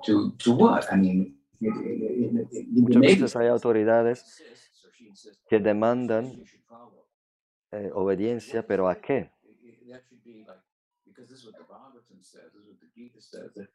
[0.05, 0.87] to to what?
[0.93, 4.43] I mean, it, it, it, Muchas veces hay autoridades
[5.49, 6.45] que demandan
[7.73, 9.31] eh, obediencia, pero ¿a qué?
[9.91, 10.61] that should be like
[11.07, 13.51] because this is what the Bhagavatam says, this is what the Gita says.
[13.57, 13.69] That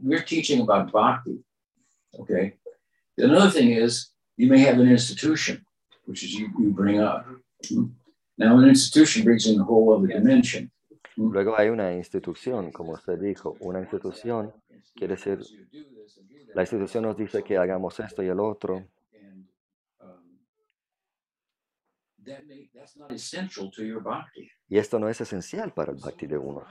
[0.00, 1.44] we're teaching about bhakti.
[2.18, 2.54] Okay.
[3.18, 5.64] Another thing is you may have an institution,
[6.06, 7.26] which is you, you bring up.
[8.36, 10.70] Now an institution brings in a whole other dimension.
[11.16, 14.52] Luego hay una institución, como usted dijo, una institución
[14.94, 15.38] quiere decir,
[16.54, 19.46] la institución nos dice que hagamos esto y el otro, um,
[22.24, 24.50] that may, that's not essential to your bhakti.
[24.68, 26.64] y esto no es esencial para el bhakti de uno.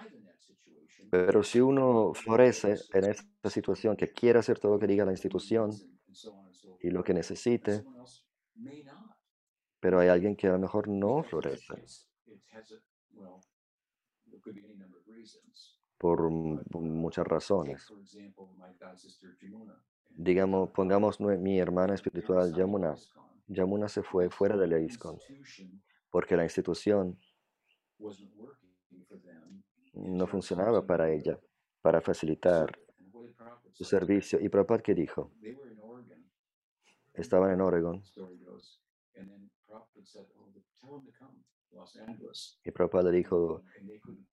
[1.10, 5.12] Pero si uno florece en esta situación que quiere hacer todo lo que diga la
[5.12, 5.72] institución
[6.82, 7.86] y lo que necesite,
[9.80, 11.86] pero hay alguien que a lo mejor no florece
[15.98, 17.84] por m- muchas razones.
[17.88, 19.76] For example, my god sister Jamuna.
[20.16, 23.00] Digamos, pongamos mi hermana espiritual Yamuna.
[23.48, 25.20] Yamuna se fue fuera de la ISKCON
[26.12, 27.18] porque la institución
[29.96, 31.40] no funcionaba para ella,
[31.82, 32.78] para facilitar
[33.72, 34.40] su servicio.
[34.42, 35.32] ¿Y Prabhupada qué dijo?
[35.42, 36.24] They were in Oregon,
[37.14, 38.02] Estaban en Oregon
[39.66, 44.28] Prabhupada "Oh, tell them to come to Los Angeles." y Prabhupada dijo, different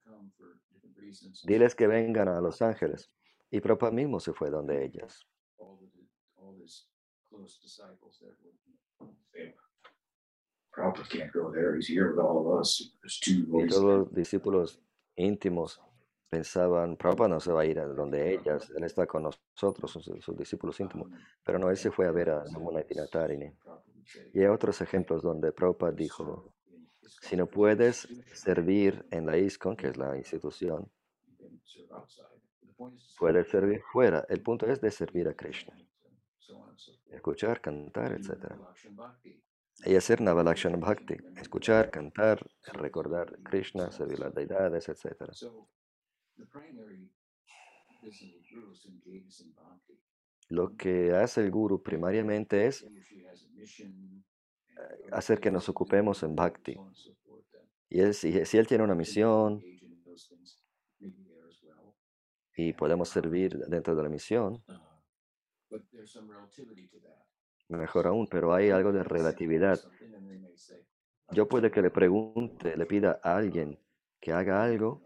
[0.97, 1.43] reasons.
[1.47, 3.11] diles que vengan a Los Ángeles.
[3.51, 5.27] Y Prabhupada mismo se fue donde ellas.
[13.53, 14.81] Y todos los discípulos
[15.17, 15.81] íntimos
[16.31, 20.05] pensaban, Prabhupada no se va a ir a donde ellas, él está con nosotros, sus,
[20.25, 21.11] sus discípulos íntimos.
[21.45, 23.53] Pero no, él se fue a ver a Yamuna y Tinatarini.
[24.33, 26.55] Y hay otros ejemplos donde Prabhupada dijo,
[27.21, 30.91] si no puedes servir en la ISKCON, que es la institución,
[33.19, 34.25] puedes servir fuera.
[34.29, 35.77] El punto es de servir a Krishna.
[37.11, 38.55] Escuchar, cantar, etc.
[39.85, 41.17] Y hacer Navalakshana Bhakti.
[41.37, 45.31] Escuchar, cantar, recordar a Krishna, servir las deidades, etc.
[50.49, 52.85] Lo que hace el Guru primariamente es
[53.53, 54.25] mission,
[55.13, 56.77] hacer que nos ocupemos en Bhakti.
[57.89, 59.61] Y él, si, si él tiene una misión
[62.57, 64.63] y podemos servir dentro de la misión,
[67.69, 69.79] Uh, mejor aún, pero hay algo de relatividad.
[71.31, 73.79] Yo puede que le pregunte, le pida a alguien
[74.21, 75.03] que haga algo.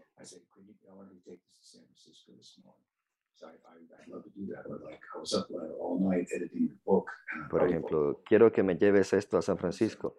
[7.47, 10.17] Por ejemplo, quiero que me lleves esto a San Francisco.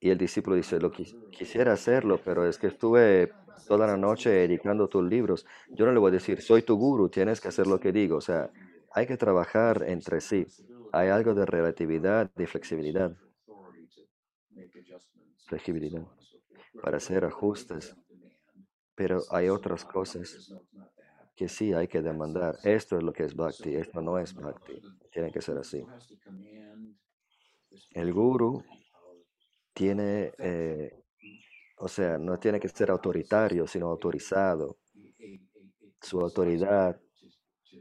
[0.00, 0.92] Y el discípulo dice, lo
[1.30, 3.36] quisiera hacerlo, pero es que estuve
[3.66, 5.46] toda la noche editando tus libros.
[5.74, 8.16] Yo no le voy a decir, soy tu guru, tienes que hacer lo que digo.
[8.16, 8.52] O sea,
[8.90, 10.52] hay que trabajar entre sí.
[10.92, 13.16] Hay algo de relatividad, de flexibilidad.
[15.46, 16.06] Flexibilidad
[16.80, 17.96] para hacer ajustes.
[18.94, 20.40] Pero hay otras cosas
[21.38, 22.58] que sí hay que demandar.
[22.64, 24.82] Esto es lo que es bhakti, esto no es bhakti.
[25.12, 25.86] Tiene que ser así.
[27.92, 28.64] El guru
[29.72, 31.04] tiene, eh,
[31.76, 34.78] o sea, no tiene que ser autoritario, sino autorizado.
[36.02, 37.00] Su autoridad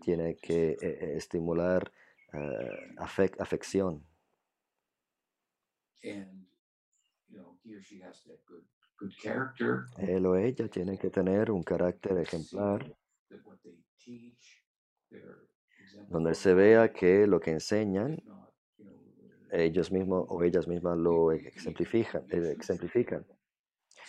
[0.04, 1.92] tiene que eh, eh, estimular
[3.40, 4.06] afección.
[9.98, 12.96] Él o ella tiene que tener un carácter ejemplar
[16.10, 18.22] donde se vea que lo que enseñan
[19.52, 22.26] ellos mismos o ellas mismas lo exemplifican.
[22.30, 23.26] Exemplifican.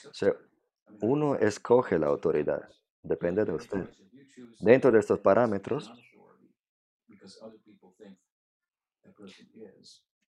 [0.09, 0.35] O sea,
[1.01, 2.69] uno escoge la autoridad,
[3.03, 3.89] depende de usted.
[4.61, 5.93] Dentro de estos parámetros,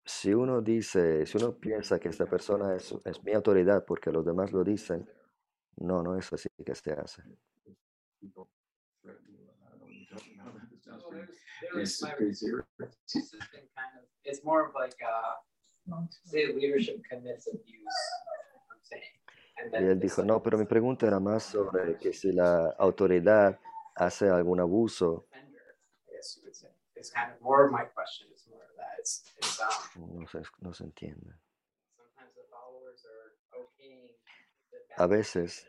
[0.04, 4.24] si uno dice, si uno piensa que esta persona es, es mi autoridad porque los
[4.24, 5.08] demás lo dicen,
[5.76, 7.22] no, no es así que se hace.
[11.76, 12.04] It's,
[14.24, 15.36] it's more of like uh,
[16.24, 17.98] say leadership commits abuse.
[18.70, 19.14] I'm saying.
[19.72, 23.58] Y él dijo, no, pero mi pregunta era más sobre que si la autoridad
[23.96, 25.26] hace algún abuso.
[25.32, 25.56] Kind
[27.40, 27.96] of of of
[29.96, 31.34] no, se, no se entiende.
[34.96, 35.66] A veces,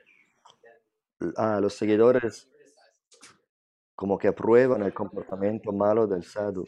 [1.37, 2.49] ah, los seguidores
[3.99, 6.63] como que aprueban el comportamiento malo del sadhu.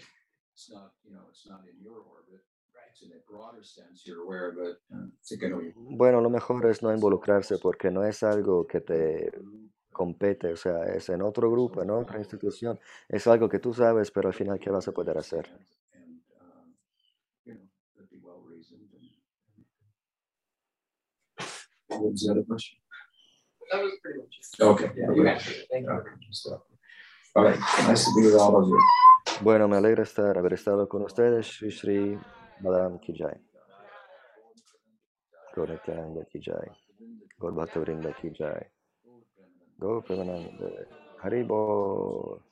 [5.75, 9.31] Bueno, lo mejor es no involucrarse porque no es algo que te
[9.93, 12.77] compete, o sea, es en otro grupo, en otra institución,
[13.07, 15.49] es algo que tú sabes, pero al final, ¿qué vas a poder hacer?
[24.59, 24.89] Okay.
[29.41, 31.45] Bueno, me alegra estar, haber estado con ustedes.
[31.47, 32.19] Shri Shri
[32.59, 33.39] Madam Kijay.
[35.55, 36.69] Goretyanga Kijay.
[37.37, 38.67] Gaur Bhakta Vrinda Kijay.
[39.77, 40.69] Gaur Premananda.
[41.21, 42.43] Haribo.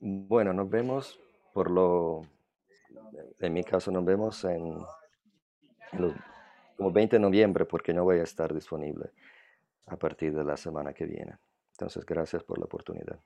[0.00, 1.18] Bueno, nos vemos
[1.54, 2.22] por lo,
[3.40, 4.84] en mi caso nos vemos en
[5.92, 6.12] los
[6.76, 9.10] como 20 de noviembre porque no voy a estar disponible
[9.86, 11.36] a partir de la semana que viene.
[11.72, 13.18] Entonces, gracias por la oportunidad.